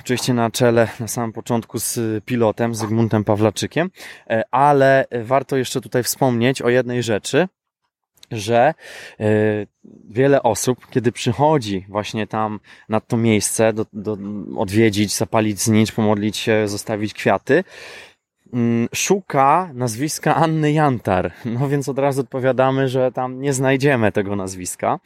[0.00, 3.90] Oczywiście na czele, na samym początku z pilotem, Zygmuntem Pawlaczykiem,
[4.50, 7.48] ale warto jeszcze tutaj wspomnieć o jednej rzeczy,
[8.30, 8.74] że
[9.20, 9.24] e,
[10.10, 14.16] wiele osób, kiedy przychodzi właśnie tam na to miejsce, do, do,
[14.56, 17.64] odwiedzić, zapalić znicz, pomodlić się, zostawić kwiaty,
[18.52, 21.32] mm, szuka nazwiska Anny Jantar.
[21.60, 25.00] No więc od razu odpowiadamy, że tam nie znajdziemy tego nazwiska,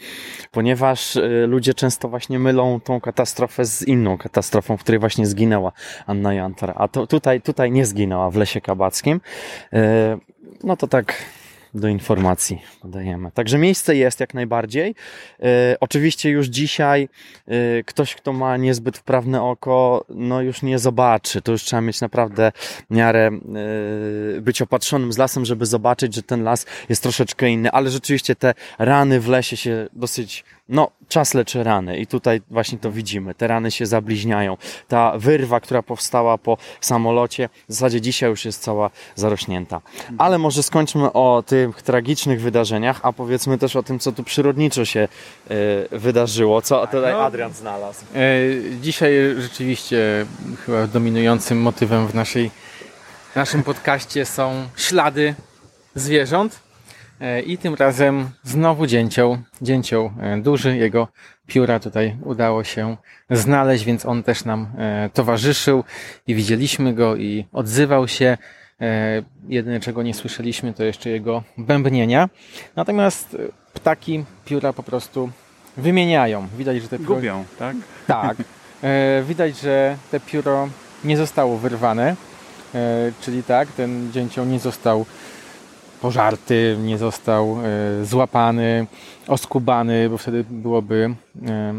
[0.50, 5.72] ponieważ e, ludzie często właśnie mylą tą katastrofę z inną katastrofą, w której właśnie zginęła
[6.06, 6.72] Anna Jantar.
[6.76, 9.20] A to tutaj, tutaj nie zginęła w Lesie Kabackim.
[9.72, 10.18] E,
[10.64, 11.14] No to tak
[11.74, 13.30] do informacji podajemy.
[13.30, 14.94] Także miejsce jest jak najbardziej.
[15.42, 17.08] E, oczywiście już dzisiaj
[17.46, 21.42] e, ktoś, kto ma niezbyt wprawne oko, no już nie zobaczy.
[21.42, 22.52] To już trzeba mieć naprawdę
[22.90, 23.30] miarę
[24.36, 28.36] e, być opatrzonym z lasem, żeby zobaczyć, że ten las jest troszeczkę inny, ale rzeczywiście
[28.36, 33.34] te rany w lesie się dosyć no, czas leczy rany i tutaj właśnie to widzimy.
[33.34, 34.56] Te rany się zabliźniają.
[34.88, 39.80] Ta wyrwa, która powstała po samolocie, w zasadzie dzisiaj już jest cała zarośnięta.
[40.18, 44.84] Ale może skończmy o tych tragicznych wydarzeniach, a powiedzmy też o tym, co tu przyrodniczo
[44.84, 45.08] się
[45.50, 47.22] y, wydarzyło, co tutaj no.
[47.22, 48.04] Adrian znalazł.
[48.14, 48.20] E,
[48.80, 50.26] Dzisiaj rzeczywiście
[50.66, 52.50] chyba dominującym motywem w naszej,
[53.36, 55.34] naszym podcaście są ślady
[55.94, 56.64] zwierząt.
[57.20, 61.08] E, I tym razem znowu dzięcioł, dzięcioł e, duży, jego
[61.46, 62.96] pióra tutaj udało się
[63.30, 65.84] znaleźć, więc on też nam e, towarzyszył
[66.26, 68.38] i widzieliśmy go i odzywał się.
[69.48, 72.28] Jedyne czego nie słyszeliśmy to jeszcze jego bębnienia.
[72.76, 73.36] Natomiast
[73.74, 75.30] ptaki pióra po prostu
[75.76, 76.48] wymieniają.
[76.58, 77.14] Widać, że te pióra...
[77.14, 77.76] Gubią, tak?
[78.06, 78.36] Tak.
[79.28, 80.68] Widać, że te pióro
[81.04, 82.16] nie zostało wyrwane,
[83.20, 85.06] czyli tak, ten dzięcioł nie został
[86.04, 87.56] pożarty, nie został
[88.00, 88.86] e, złapany,
[89.28, 91.14] oskubany, bo wtedy byłoby
[91.46, 91.74] e,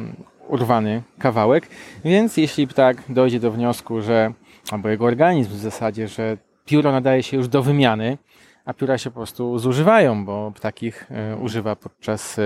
[0.47, 1.67] urwany kawałek.
[2.05, 4.33] Więc jeśli ptak dojdzie do wniosku, że,
[4.71, 8.17] albo jego organizm w zasadzie, że pióro nadaje się już do wymiany,
[8.65, 12.37] a pióra się po prostu zużywają, bo ptak ich e, używa podczas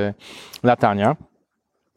[0.63, 1.15] latania,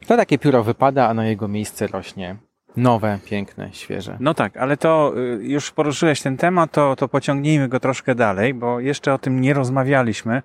[0.06, 2.36] to takie pióro wypada, a na jego miejsce rośnie
[2.76, 4.16] nowe, piękne, świeże.
[4.20, 8.54] No tak, ale to y, już poruszyłeś ten temat, to, to pociągnijmy go troszkę dalej,
[8.54, 10.42] bo jeszcze o tym nie rozmawialiśmy,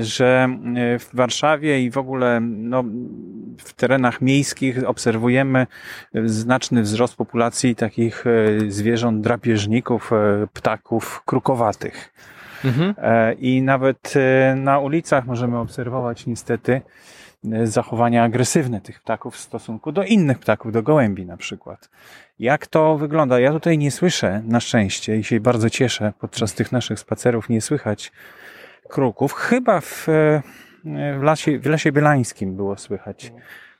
[0.00, 0.48] że
[0.94, 2.84] y, w Warszawie i w ogóle no,
[3.58, 5.66] w terenach miejskich obserwujemy
[6.14, 12.14] znaczny wzrost populacji takich y, zwierząt drapieżników, y, ptaków krukowatych.
[12.64, 12.94] Mhm.
[12.98, 14.14] E, I nawet
[14.56, 16.80] na ulicach możemy obserwować niestety
[17.64, 21.90] zachowania agresywne tych ptaków w stosunku do innych ptaków, do gołębi na przykład.
[22.38, 23.40] Jak to wygląda?
[23.40, 27.60] Ja tutaj nie słyszę, na szczęście, i się bardzo cieszę, podczas tych naszych spacerów nie
[27.60, 28.12] słychać
[28.88, 29.32] kruków.
[29.32, 30.06] Chyba w,
[31.18, 33.32] w, lasie, w Lesie Bielańskim było słychać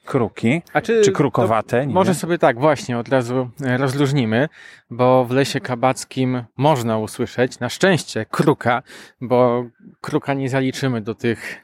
[0.05, 1.87] kruki, A czy, czy krukowate.
[1.87, 2.21] Może wiem.
[2.21, 4.49] sobie tak, właśnie od razu e, rozluźnimy,
[4.91, 8.83] bo w lesie kabackim można usłyszeć, na szczęście, kruka,
[9.21, 9.65] bo
[10.01, 11.64] kruka nie zaliczymy do tych,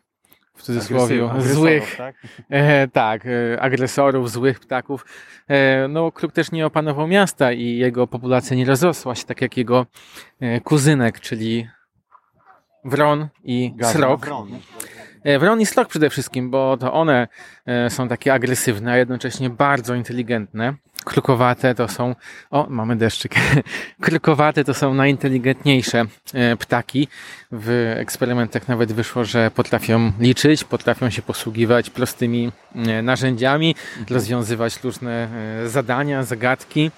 [0.61, 2.15] w cudzysłowie, Agresyw- złych, tak?
[2.51, 5.05] e, tak, e, agresorów, złych ptaków.
[5.49, 9.57] E, no, kruk też nie opanował miasta i jego populacja nie rozrosła się tak jak
[9.57, 9.87] jego
[10.41, 11.69] e, kuzynek, czyli
[12.85, 14.27] wron i srok.
[15.25, 17.29] E, Wron i Slok przede wszystkim, bo to one
[17.89, 20.75] są takie agresywne, a jednocześnie bardzo inteligentne.
[21.11, 22.15] Krukowate to są,
[22.51, 23.35] o, mamy deszczyk.
[24.01, 26.05] Krukowate to są najinteligentniejsze
[26.35, 27.09] e, ptaki.
[27.53, 33.75] W eksperymentach nawet wyszło, że potrafią liczyć, potrafią się posługiwać prostymi e, narzędziami,
[34.11, 35.29] rozwiązywać różne
[35.65, 36.91] e, zadania, zagadki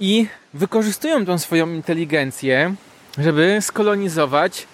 [0.00, 2.74] i wykorzystują tą swoją inteligencję,
[3.18, 4.66] żeby skolonizować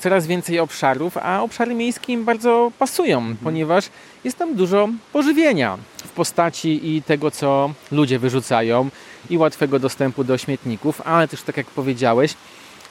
[0.00, 3.84] coraz więcej obszarów, a obszary miejskie im bardzo pasują, ponieważ
[4.24, 8.90] jest tam dużo pożywienia w postaci i tego, co ludzie wyrzucają,
[9.30, 12.34] i łatwego dostępu do śmietników, ale też, tak jak powiedziałeś,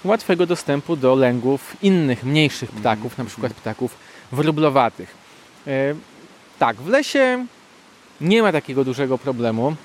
[0.04, 3.98] łatwego dostępu do lęgów innych, mniejszych ptaków, na przykład ptaków
[4.32, 5.16] wróblowatych.
[5.68, 5.96] E,
[6.60, 7.46] tak, w lesie
[8.22, 9.76] nie ma takiego dużego problemu.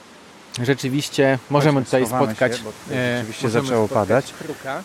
[0.62, 2.56] Rzeczywiście możemy tutaj schowamy spotkać.
[2.56, 4.32] się, bo tutaj e, rzeczywiście zaczęło spotkać padać.
[4.32, 4.82] Kruka.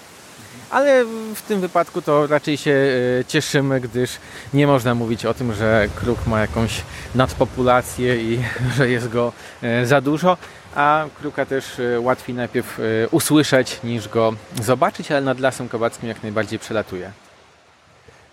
[0.69, 2.71] Ale w tym wypadku to raczej się
[3.19, 4.11] e, cieszymy, gdyż
[4.53, 6.81] nie można mówić o tym, że kruk ma jakąś
[7.15, 8.39] nadpopulację i
[8.77, 10.37] że jest go e, za dużo,
[10.75, 12.79] a kruka też e, łatwiej najpierw
[13.11, 17.11] usłyszeć niż go zobaczyć, ale nad lasem kowackim jak najbardziej przelatuje.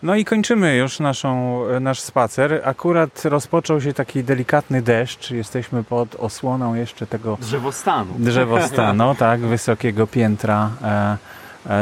[0.02, 2.60] No i kończymy już naszą, nasz spacer.
[2.64, 5.30] Akurat rozpoczął się taki delikatny deszcz.
[5.30, 8.14] Jesteśmy pod osłoną jeszcze tego Drzewostanu.
[8.18, 11.16] drzewostanu, tak, wysokiego piętra e,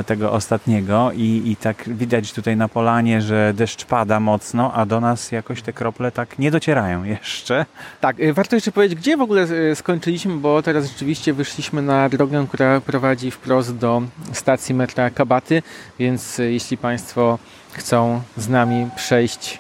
[0.07, 5.01] tego ostatniego i, i tak widać tutaj na polanie, że deszcz pada mocno, a do
[5.01, 7.67] nas jakoś te krople tak nie docierają jeszcze.
[8.01, 12.09] Tak, y, warto jeszcze powiedzieć, gdzie w ogóle y, skończyliśmy, bo teraz rzeczywiście wyszliśmy na
[12.09, 15.63] drogę, która prowadzi wprost do stacji metra Kabaty,
[15.99, 17.39] więc jeśli Państwo
[17.73, 19.59] chcą z nami przejść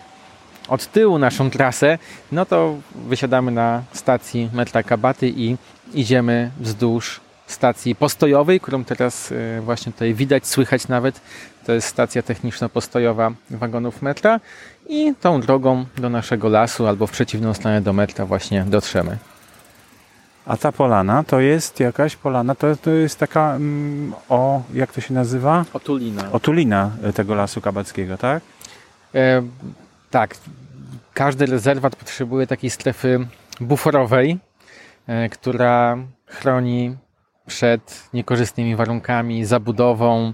[0.68, 1.99] od tyłu naszą trasę,
[2.33, 5.57] no to wysiadamy na stacji metra Kabaty i
[5.95, 11.20] idziemy wzdłuż stacji postojowej, którą teraz y, właśnie tutaj widać, słychać nawet.
[11.66, 14.40] To jest stacja techniczno-postojowa wagonów metra
[14.88, 19.18] i tą drogą do naszego lasu albo w przeciwną stronę do metra właśnie dotrzemy.
[20.47, 25.01] A ta polana to jest jakaś polana, to, to jest taka mm, o, jak to
[25.01, 25.64] się nazywa?
[25.72, 26.32] Otulina.
[26.32, 28.42] Otulina tego lasu kabackiego, tak?
[29.14, 29.42] E,
[30.11, 30.36] tak,
[31.14, 33.26] każdy rezerwat potrzebuje takiej strefy
[33.61, 34.38] buforowej,
[35.07, 36.97] e, która chroni
[37.47, 40.32] przed niekorzystnymi warunkami, zabudową.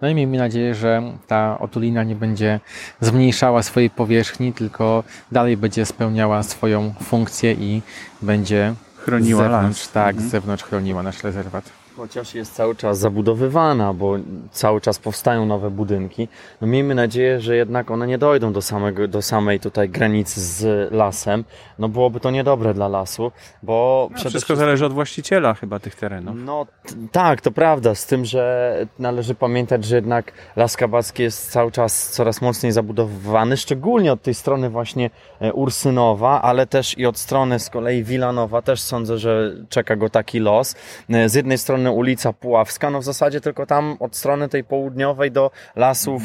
[0.00, 2.60] No i miejmy nadzieję, że ta otulina nie będzie
[3.00, 7.82] zmniejszała swojej powierzchni, tylko dalej będzie spełniała swoją funkcję i
[8.22, 9.92] będzie Chroniła z zewnątrz, las.
[9.92, 10.28] Tak, Mhm.
[10.28, 11.81] z zewnątrz chroniła nasz rezerwat.
[11.96, 14.16] Chociaż jest cały czas zabudowywana, bo
[14.50, 16.28] cały czas powstają nowe budynki,
[16.60, 20.92] no miejmy nadzieję, że jednak one nie dojdą do, samego, do samej tutaj granicy z
[20.92, 21.44] lasem.
[21.78, 23.32] No byłoby to niedobre dla lasu,
[23.62, 26.36] bo No, wszystko zależy od właściciela chyba tych terenów.
[26.38, 26.66] No
[27.12, 32.10] tak, to prawda, z tym, że należy pamiętać, że jednak Las Kabacki jest cały czas
[32.10, 37.58] coraz mocniej zabudowywany, szczególnie od tej strony właśnie e, Ursynowa, ale też i od strony
[37.58, 40.74] z kolei Wilanowa, też sądzę, że czeka go taki los.
[41.10, 45.30] E, Z jednej strony ulica Puławska, no w zasadzie tylko tam od strony tej południowej
[45.32, 46.22] do lasów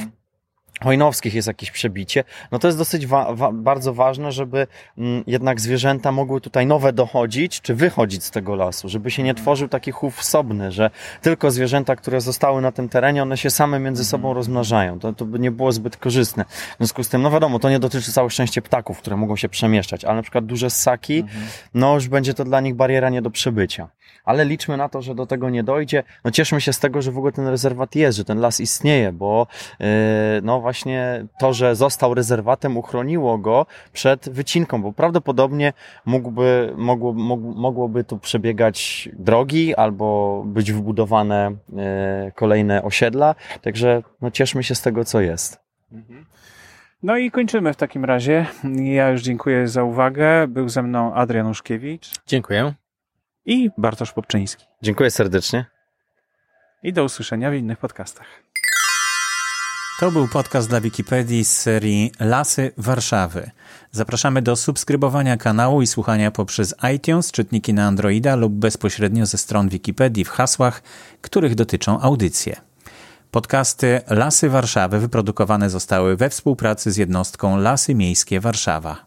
[0.83, 5.61] Hojnowskich jest jakieś przebicie, no to jest dosyć wa- wa- bardzo ważne, żeby mm, jednak
[5.61, 9.91] zwierzęta mogły tutaj nowe dochodzić, czy wychodzić z tego lasu, żeby się nie tworzył taki
[9.91, 10.89] chów wsobny, że
[11.21, 14.99] tylko zwierzęta, które zostały na tym terenie, one się same między sobą rozmnażają.
[14.99, 16.45] To, to by nie było zbyt korzystne.
[16.45, 19.49] W związku z tym, no wiadomo, to nie dotyczy całe szczęście ptaków, które mogą się
[19.49, 21.23] przemieszczać, ale na przykład duże ssaki,
[21.73, 23.89] no już będzie to dla nich bariera nie do przebycia.
[24.27, 26.03] Ale liczmy na to, że do tego nie dojdzie.
[26.23, 29.11] No cieszmy się z tego, że w ogóle ten rezerwat jest, że ten las istnieje,
[29.11, 29.47] bo
[29.79, 29.87] yy,
[30.43, 35.73] no właśnie to, że został rezerwatem uchroniło go przed wycinką, bo prawdopodobnie
[36.05, 43.35] mógłby, mogło, mogłoby tu przebiegać drogi albo być wbudowane yy, kolejne osiedla.
[43.61, 45.59] Także no cieszmy się z tego, co jest.
[47.03, 48.45] No i kończymy w takim razie.
[48.83, 50.47] Ja już dziękuję za uwagę.
[50.47, 52.73] Był ze mną Adrian Uszkiewicz Dziękuję.
[53.47, 54.65] I Bartosz Popczyński.
[54.81, 55.65] Dziękuję serdecznie.
[56.83, 58.27] I do usłyszenia w innych podcastach.
[59.99, 63.51] To był podcast dla Wikipedii z serii Lasy Warszawy.
[63.91, 69.69] Zapraszamy do subskrybowania kanału i słuchania poprzez iTunes, czytniki na Androida lub bezpośrednio ze stron
[69.69, 70.83] Wikipedii w hasłach,
[71.21, 72.61] których dotyczą audycje.
[73.31, 79.06] Podcasty Lasy Warszawy wyprodukowane zostały we współpracy z jednostką Lasy Miejskie Warszawa.